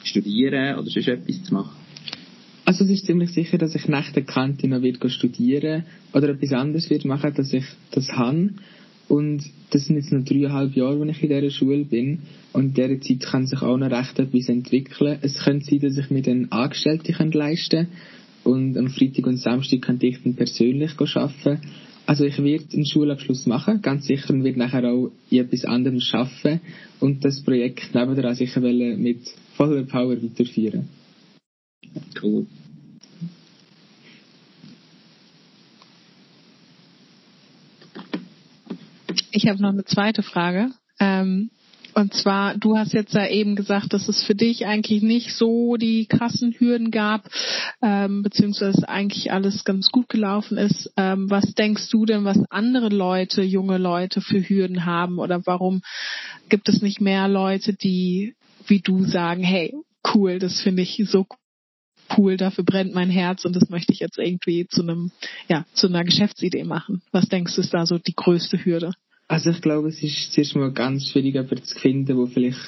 studieren 0.04 0.78
oder 0.78 0.90
sonst 0.90 1.08
etwas 1.08 1.42
zu 1.44 1.54
machen? 1.54 1.76
Also 2.66 2.84
es 2.84 2.90
ist 2.90 3.06
ziemlich 3.06 3.30
sicher, 3.30 3.56
dass 3.56 3.74
ich 3.74 3.88
nach 3.88 4.12
der 4.12 4.24
Kante 4.24 4.68
noch 4.68 4.82
wird 4.82 4.98
studieren 5.10 5.84
oder 6.12 6.28
etwas 6.28 6.52
anderes 6.52 6.90
wird 6.90 7.06
machen, 7.06 7.32
dass 7.34 7.54
ich 7.54 7.64
das 7.90 8.12
habe. 8.12 8.50
Und 9.10 9.42
das 9.70 9.86
sind 9.86 9.96
jetzt 9.96 10.12
noch 10.12 10.24
dreieinhalb 10.24 10.76
Jahre, 10.76 11.00
wo 11.00 11.04
ich 11.04 11.20
in 11.20 11.30
dieser 11.30 11.50
Schule 11.50 11.84
bin. 11.84 12.20
Und 12.52 12.78
in 12.78 12.98
dieser 12.98 13.00
Zeit 13.00 13.28
kann 13.28 13.44
sich 13.44 13.60
auch 13.60 13.76
noch 13.76 13.90
recht 13.90 14.16
etwas 14.20 14.48
entwickeln. 14.48 15.18
Es 15.20 15.34
könnte 15.42 15.66
sein, 15.66 15.80
dass 15.80 15.98
ich 15.98 16.10
mir 16.10 16.22
dann 16.22 16.46
Angestellte 16.50 17.12
leisten 17.12 17.88
kann. 18.44 18.52
Und 18.52 18.78
am 18.78 18.88
Freitag 18.88 19.26
und 19.26 19.38
Samstag 19.38 19.82
könnte 19.82 20.06
ich 20.06 20.22
dann 20.22 20.34
persönlich 20.34 20.92
arbeiten. 21.00 21.60
Also 22.06 22.24
ich 22.24 22.40
werde 22.40 22.64
einen 22.72 22.86
Schulabschluss 22.86 23.46
machen, 23.46 23.82
ganz 23.82 24.06
sicher, 24.06 24.32
und 24.32 24.44
werde 24.44 24.60
nachher 24.60 24.84
auch 24.84 25.10
in 25.28 25.38
etwas 25.38 25.64
anderem 25.64 26.00
arbeiten 26.12 26.60
und 27.00 27.24
das 27.24 27.42
Projekt 27.42 27.92
nebenan 27.92 28.34
sicher 28.36 28.60
mit 28.60 29.18
voller 29.56 29.82
Power 29.82 30.22
weiterführen. 30.22 30.88
Cool. 32.22 32.46
Ich 39.30 39.46
habe 39.46 39.60
noch 39.60 39.70
eine 39.70 39.84
zweite 39.84 40.22
Frage. 40.22 40.70
Ähm, 40.98 41.50
und 41.94 42.14
zwar, 42.14 42.56
du 42.56 42.76
hast 42.76 42.92
jetzt 42.92 43.14
ja 43.14 43.26
eben 43.26 43.56
gesagt, 43.56 43.92
dass 43.92 44.08
es 44.08 44.22
für 44.22 44.34
dich 44.34 44.66
eigentlich 44.66 45.02
nicht 45.02 45.34
so 45.34 45.76
die 45.76 46.06
krassen 46.06 46.54
Hürden 46.56 46.90
gab, 46.90 47.28
ähm, 47.82 48.22
beziehungsweise 48.22 48.88
eigentlich 48.88 49.32
alles 49.32 49.64
ganz 49.64 49.90
gut 49.90 50.08
gelaufen 50.08 50.56
ist. 50.56 50.92
Ähm, 50.96 51.28
was 51.30 51.54
denkst 51.54 51.90
du 51.90 52.06
denn, 52.06 52.24
was 52.24 52.38
andere 52.50 52.88
Leute, 52.88 53.42
junge 53.42 53.78
Leute 53.78 54.20
für 54.20 54.40
Hürden 54.40 54.84
haben? 54.84 55.18
Oder 55.18 55.44
warum 55.46 55.82
gibt 56.48 56.68
es 56.68 56.80
nicht 56.80 57.00
mehr 57.00 57.28
Leute, 57.28 57.74
die 57.74 58.34
wie 58.66 58.80
du 58.80 59.04
sagen, 59.04 59.42
hey, 59.42 59.74
cool, 60.14 60.38
das 60.38 60.60
finde 60.60 60.82
ich 60.82 61.02
so 61.06 61.26
cool, 62.16 62.36
dafür 62.36 62.64
brennt 62.64 62.94
mein 62.94 63.10
Herz 63.10 63.44
und 63.44 63.56
das 63.56 63.70
möchte 63.70 63.92
ich 63.92 64.00
jetzt 64.00 64.18
irgendwie 64.18 64.66
zu 64.66 64.82
einem, 64.82 65.10
ja, 65.48 65.64
zu 65.72 65.88
einer 65.88 66.04
Geschäftsidee 66.04 66.64
machen. 66.64 67.02
Was 67.12 67.28
denkst 67.28 67.54
du 67.54 67.60
ist 67.60 67.74
da 67.74 67.86
so 67.86 67.98
die 67.98 68.14
größte 68.14 68.64
Hürde? 68.64 68.92
Also 69.28 69.50
ich 69.50 69.60
glaube, 69.60 69.88
es 69.88 70.02
ist 70.02 70.32
zuerst 70.32 70.56
mal 70.56 70.72
ganz 70.72 71.08
schwierig, 71.08 71.34
jemanden 71.34 71.62
zu 71.62 71.78
finden, 71.78 72.16
wo 72.16 72.26
vielleicht 72.26 72.58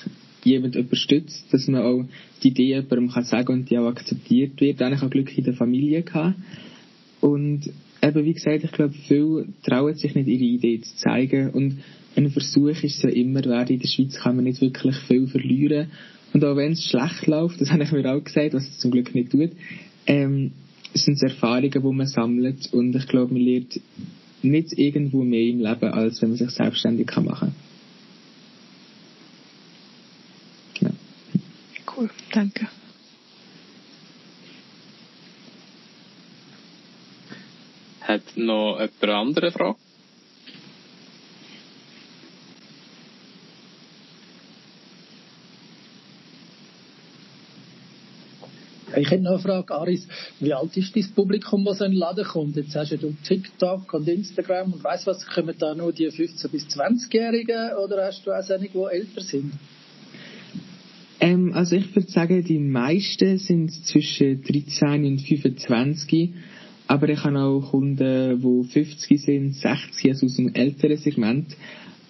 jemand 0.45 0.77
unterstützt, 0.77 1.53
dass 1.53 1.67
man 1.69 1.83
auch 1.83 2.05
die 2.43 2.49
Idee 2.49 2.69
jemandem 2.69 3.11
kann 3.11 3.25
sagen 3.25 3.53
und 3.53 3.71
die 3.71 3.79
auch 3.79 3.89
akzeptiert 3.89 4.61
wird. 4.61 4.81
Eigentlich 4.81 5.03
auch 5.03 5.11
Glück 5.11 5.37
in 5.37 5.45
der 5.45 5.55
Familie 5.55 6.03
gehabt. 6.03 6.37
Und 7.21 7.71
eben, 8.03 8.25
wie 8.25 8.33
gesagt, 8.33 8.65
ich 8.65 8.73
glaube, 8.73 8.95
viele 9.07 9.47
trauen 9.65 9.95
sich 9.95 10.15
nicht, 10.15 10.29
ihre 10.29 10.45
Idee 10.45 10.81
zu 10.81 10.97
zeigen. 10.97 11.51
Und 11.51 11.79
ein 12.17 12.31
Versuch 12.31 12.83
ist 12.83 13.03
ja 13.03 13.11
immer, 13.11 13.45
weil 13.45 13.71
in 13.71 13.81
der 13.81 13.89
Schweiz 13.89 14.15
kann 14.17 14.37
man 14.37 14.45
nicht 14.45 14.61
wirklich 14.61 14.97
viel 15.09 15.27
verlieren. 15.27 15.91
Und 16.33 16.45
auch 16.45 16.57
wenn 16.57 16.73
es 16.73 16.85
schlecht 16.85 17.27
läuft, 17.27 17.61
das 17.61 17.71
habe 17.71 17.83
ich 17.83 17.93
mir 17.93 18.11
auch 18.11 18.23
gesagt, 18.23 18.55
was 18.55 18.63
es 18.63 18.79
zum 18.79 18.91
Glück 18.91 19.15
nicht 19.15 19.31
tut, 19.33 19.51
ähm, 20.07 20.53
sind 20.95 21.15
es 21.15 21.23
Erfahrungen, 21.23 21.71
die 21.71 21.79
man 21.79 22.07
sammelt. 22.07 22.73
Und 22.73 22.95
ich 22.97 23.07
glaube, 23.07 23.35
man 23.35 23.43
lernt 23.43 23.81
nicht 24.43 24.73
irgendwo 24.77 25.23
mehr 25.23 25.43
im 25.43 25.61
Leben, 25.61 25.93
als 25.93 26.21
wenn 26.23 26.31
man 26.31 26.39
sich 26.39 26.51
selbstständig 26.51 27.07
kann 27.07 27.25
machen 27.25 27.55
kann. 30.81 30.91
Ja. 30.91 30.91
Cool, 31.97 32.11
danke. 32.33 32.67
Hat 38.01 38.23
noch 38.37 38.79
jemand 38.81 39.03
eine 39.03 39.15
andere 39.15 39.53
Frage? 39.53 39.77
Ich 48.97 49.11
hätte 49.11 49.23
noch 49.23 49.33
eine 49.33 49.41
Frage, 49.41 49.75
Aris. 49.75 50.07
Wie 50.41 50.53
alt 50.53 50.77
ist 50.77 50.95
dein 50.95 51.07
Publikum, 51.15 51.65
das 51.65 51.79
so 51.79 51.85
in 51.85 51.93
den 51.93 51.99
Laden 51.99 52.25
kommt? 52.25 52.57
Jetzt 52.57 52.75
hast 52.77 52.93
du 52.93 53.15
TikTok 53.25 53.93
und 53.95 54.09
Instagram 54.09 54.73
und 54.75 54.85
weiss 54.85 55.07
was, 55.07 55.27
kommen 55.27 55.55
da 55.59 55.75
nur 55.75 55.93
die 55.93 56.09
15- 56.09 56.49
bis 56.49 56.67
20-Jährigen 56.67 57.77
oder 57.83 58.07
hast 58.07 58.27
du 58.27 58.33
auch 58.33 58.43
solche, 58.43 58.69
die 58.69 58.79
älter 58.79 59.21
sind? 59.21 59.53
Ähm, 61.21 61.53
also 61.55 61.77
ich 61.77 61.95
würde 61.95 62.11
sagen, 62.11 62.45
die 62.45 62.59
meisten 62.59 63.39
sind 63.39 63.71
zwischen 63.87 64.43
13 64.43 65.05
und 65.05 65.21
25. 65.21 66.31
Aber 66.89 67.09
ich 67.09 67.23
habe 67.25 67.39
auch 67.39 67.71
Kunden, 67.71 68.41
die 68.41 68.69
50 68.69 69.23
sind, 69.23 69.55
60, 69.55 70.11
also 70.11 70.27
aus 70.27 70.37
dem 70.37 70.53
älteren 70.55 70.97
Segment. 70.97 71.57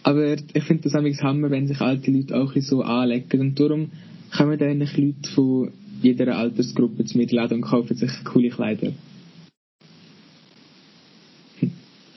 Aber 0.02 0.32
ich 0.32 0.64
finde 0.64 0.84
das 0.84 0.94
amigs 0.94 1.22
Hammer, 1.22 1.50
wenn 1.50 1.68
sich 1.68 1.80
alte 1.80 2.10
Leute 2.10 2.36
auch 2.36 2.52
so 2.56 2.82
anlegen. 2.82 3.40
Und 3.40 3.60
darum 3.60 3.90
kommen 4.36 4.58
dann 4.58 4.70
eigentlich 4.70 4.96
Leute 4.96 5.30
von 5.34 5.70
jeder 6.02 6.36
Altersgruppe 6.36 7.04
zu 7.04 7.18
mir 7.18 7.26
laden 7.28 7.58
und 7.58 7.62
kaufen 7.62 7.96
sich 7.96 8.10
coole 8.24 8.50
Kleider. 8.50 8.92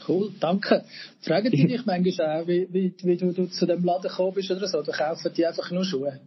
Cool, 0.07 0.31
danke. 0.39 0.83
Fragen 1.21 1.51
die 1.51 1.65
dich 1.67 1.85
manchmal 1.85 2.41
auch, 2.41 2.47
wie, 2.47 2.67
wie, 2.71 2.93
wie 3.03 3.17
du, 3.17 3.31
du, 3.31 3.47
zu 3.47 3.65
dem 3.65 3.83
Laden 3.83 4.03
gekommen 4.03 4.33
bist 4.35 4.51
oder 4.51 4.67
so? 4.67 4.79
Oder 4.79 4.91
kaufen 4.91 5.31
die 5.35 5.45
einfach 5.45 5.71
nur 5.71 5.83
Schuhe? 5.83 6.19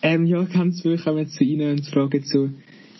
Ähm, 0.00 0.26
ja, 0.26 0.42
ganz 0.44 0.82
viel 0.82 0.98
kommen 0.98 1.28
zu 1.28 1.44
ihnen 1.44 1.72
und 1.72 1.86
fragen 1.86 2.22
so, 2.24 2.48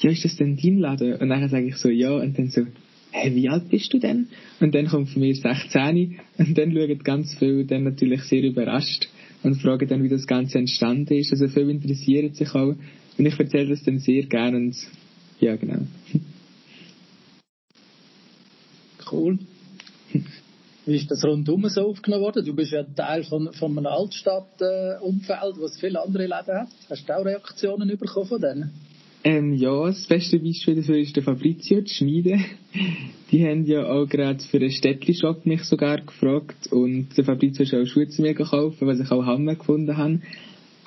ja, 0.00 0.11
ist 0.11 0.24
das 0.24 0.37
denn 0.37 0.59
dein 0.62 0.78
Laden? 0.78 1.14
Und 1.16 1.28
dann 1.31 1.48
sage 1.48 1.66
ich 1.66 1.76
so, 1.76 1.88
ja, 1.88 2.11
und 2.11 2.38
dann 2.38 2.48
so, 2.48 2.66
hä, 3.11 3.35
wie 3.35 3.48
alt 3.48 3.70
bist 3.70 3.92
du 3.92 3.98
denn? 3.98 4.28
Und 4.61 4.74
dann 4.74 4.87
kommt 4.87 5.11
von 5.11 5.22
mir 5.22 5.35
16 5.35 6.18
und 6.38 6.59
dann 6.59 6.72
schauen 6.72 6.98
ganz 6.98 7.35
viele 7.35 7.64
dann 7.64 7.85
natürlich 7.85 8.22
sehr 8.24 8.42
überrascht 8.42 9.09
und 9.42 9.61
fragen 9.61 9.88
dann, 9.88 10.02
wie 10.02 10.09
das 10.09 10.26
Ganze 10.26 10.59
entstanden 10.59 11.14
ist. 11.14 11.33
Also 11.33 11.48
viele 11.48 11.70
interessieren 11.70 12.35
sich 12.35 12.55
auch 12.55 12.74
und 13.18 13.27
ich 13.27 13.38
erzähle 13.38 13.70
das 13.70 13.83
dann 13.83 13.98
sehr 13.98 14.25
gerne 14.25 14.57
und 14.57 14.77
ja, 15.40 15.57
genau. 15.57 15.81
Cool. 19.11 19.38
Wie 20.85 20.96
ist 20.96 21.11
das 21.11 21.25
rundum 21.25 21.68
so 21.68 21.83
aufgenommen 21.83 22.22
worden? 22.22 22.44
Du 22.44 22.55
bist 22.55 22.72
ja 22.72 22.83
Teil 22.83 23.25
von, 23.25 23.53
von 23.53 23.77
einem 23.77 23.87
Altstadtumfeld, 23.87 25.57
äh, 25.57 25.61
was 25.61 25.79
viele 25.79 26.03
andere 26.03 26.25
Läden 26.25 26.61
hat. 26.61 26.68
Hast 26.90 27.09
du 27.09 27.16
auch 27.16 27.25
Reaktionen 27.25 27.88
bekommen 27.88 28.27
von 28.27 28.40
denen? 28.40 28.72
Ähm, 29.25 29.55
ja, 29.55 29.87
das 29.87 30.07
beste 30.07 30.40
Beispiel 30.40 30.75
dafür 30.75 30.98
ist 30.98 31.14
der 31.14 31.22
Fabrizio, 31.22 31.81
die 31.81 31.90
Schmiede. 31.90 32.40
Die 33.31 33.46
haben 33.46 33.64
ja 33.66 33.87
auch 33.87 34.07
gerade 34.07 34.42
für 34.42 34.57
einen 34.57 34.72
Städtli-Shop 34.72 35.46
mich 35.46 35.62
sogar 35.62 36.01
gefragt 36.01 36.72
und 36.72 37.16
der 37.16 37.25
Fabrizio 37.25 37.62
ist 37.62 37.75
auch 37.75 37.87
Schuhe 37.87 38.09
zu 38.09 38.20
mir 38.20 38.35
gekauft, 38.35 38.79
was 38.81 38.98
ich 38.98 39.11
auch 39.12 39.25
Hammer 39.25 39.55
gefunden 39.55 39.96
habe. 39.96 40.20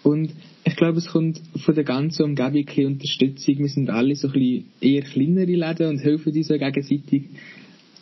Und 0.05 0.33
ich 0.63 0.75
glaube, 0.75 0.99
es 0.99 1.07
kommt 1.07 1.41
von 1.65 1.73
der 1.73 1.83
ganzen 1.83 2.25
Umgebung 2.25 2.63
ein 2.77 2.85
Unterstützung. 2.85 3.57
Wir 3.57 3.69
sind 3.69 3.89
alle 3.89 4.15
so 4.15 4.27
ein 4.27 4.33
bisschen 4.33 4.65
eher 4.79 5.01
kleinere 5.01 5.45
Läden 5.51 5.89
und 5.89 5.97
helfen 5.97 6.31
uns 6.31 6.47
so 6.47 6.53
gegenseitig. 6.59 7.23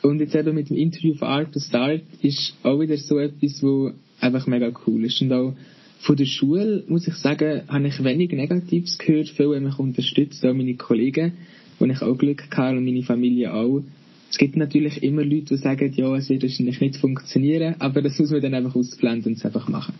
Und 0.01 0.19
jetzt 0.19 0.35
eben 0.35 0.53
mit 0.53 0.69
dem 0.69 0.75
Interview 0.75 1.13
von 1.13 1.29
Art 1.29 1.53
to 1.53 1.61
Start 1.61 2.01
ist 2.21 2.57
auch 2.61 2.81
wieder 2.81 2.97
so 2.97 3.19
etwas, 3.19 3.63
wo 3.63 3.93
einfach 4.19 4.47
mega 4.47 4.69
cool 4.85 5.05
ist. 5.05 5.21
Und 5.21 5.31
auch 5.31 5.53
von 5.99 6.17
der 6.17 6.25
Schule, 6.25 6.83
muss 6.89 7.07
ich 7.07 7.13
sagen, 7.13 7.61
habe 7.69 7.87
ich 7.87 8.03
wenig 8.03 8.31
Negatives 8.31 8.97
gehört. 8.97 9.29
Viele 9.29 9.55
haben 9.55 9.63
mich 9.63 9.79
unterstützt, 9.79 10.45
auch 10.45 10.53
meine 10.53 10.75
Kollegen, 10.75 11.31
wo 11.79 11.85
ich 11.85 12.01
auch 12.01 12.17
Glück 12.17 12.43
hatte 12.51 12.77
und 12.77 12.83
meine 12.83 13.03
Familie 13.03 13.53
auch. 13.53 13.81
Es 14.29 14.37
gibt 14.37 14.57
natürlich 14.57 15.01
immer 15.03 15.23
Leute, 15.23 15.55
die 15.55 15.57
sagen, 15.57 15.93
ja, 15.95 16.13
es 16.17 16.29
wird 16.29 16.43
wahrscheinlich 16.43 16.81
nicht 16.81 16.97
funktionieren, 16.97 17.75
aber 17.79 18.01
das 18.01 18.19
muss 18.19 18.31
man 18.31 18.41
dann 18.41 18.55
einfach 18.55 18.75
ausblenden 18.75 19.31
und 19.31 19.37
es 19.37 19.45
einfach 19.45 19.69
machen. 19.69 19.93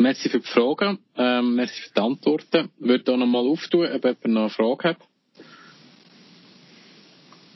Merci 0.00 0.30
für 0.30 0.40
die 0.40 0.46
Fragen, 0.48 0.98
ähm, 1.14 1.56
merci 1.56 1.82
für 1.82 1.90
die 1.94 2.00
Antworten. 2.00 2.70
Ich 2.80 2.88
würde 2.88 3.04
hier 3.04 3.16
nochmal 3.18 3.46
auftun, 3.46 3.84
ob 3.84 4.02
jemand 4.02 4.24
noch 4.28 4.40
eine 4.40 4.50
Frage 4.50 4.88
hat. 4.88 4.96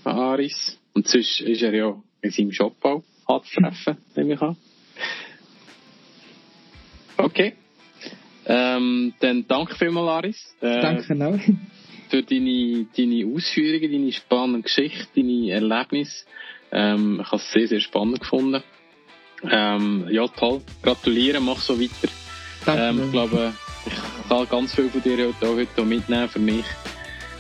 Aris. 0.05 0.79
Und 0.93 1.09
sonst 1.09 1.41
ist 1.41 1.63
er 1.63 1.75
ja 1.75 1.97
in 2.21 2.31
seinem 2.31 2.53
Shop 2.53 2.77
auch 2.85 3.03
anzutreffen, 3.27 3.97
nehme 4.15 4.35
ich 4.35 4.43
an. 4.43 4.57
Okay. 7.17 7.55
Ähm, 8.45 9.15
dann 9.21 9.49
danke 9.49 9.75
vielmals, 9.77 10.09
Aris. 10.11 10.57
Äh, 10.61 10.83
danke 10.83 11.27
auch. 11.27 11.41
Für 12.11 12.23
deine, 12.25 12.87
deine 12.95 13.27
Ausführungen, 13.35 13.91
deine 13.91 14.13
spannende 14.13 14.61
Geschichte, 14.65 15.07
deine 15.17 15.51
Erlebnisse. 15.51 16.27
Ähm, 16.71 17.21
ich 17.23 17.27
habe 17.27 17.37
es 17.37 17.53
sehr, 17.53 17.69
sehr 17.69 17.81
spannend 17.81 18.21
gefunden. 18.21 18.63
Ähm, 19.51 20.09
ja, 20.11 20.29
toll. 20.29 20.61
Gratuliere, 20.83 21.41
mach 21.41 21.61
so 21.61 21.81
weiter. 21.81 22.13
Ähm, 22.67 23.03
ich 23.05 23.13
glaube, 23.13 23.53
ich 23.87 23.93
kann 24.29 24.49
ganz 24.49 24.75
viel 24.75 24.91
von 24.91 25.03
dir 25.03 25.29
heute, 25.29 25.57
heute 25.57 25.85
mitnehmen 25.85 26.29
für 26.29 26.39
mich. 26.39 26.65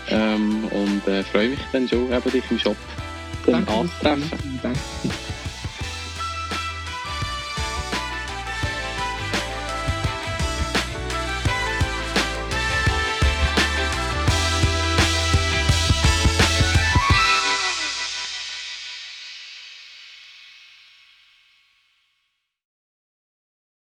Ähm, 0.08 0.64
und 0.70 1.06
äh, 1.08 1.22
freue 1.24 1.50
mich 1.50 1.58
dann 1.72 1.88
schon, 1.88 2.12
eben 2.12 2.30
dich 2.30 2.44
im 2.50 2.58
Shop 2.58 2.76
anzutreffen. 3.46 4.30
Danke. 4.62 4.78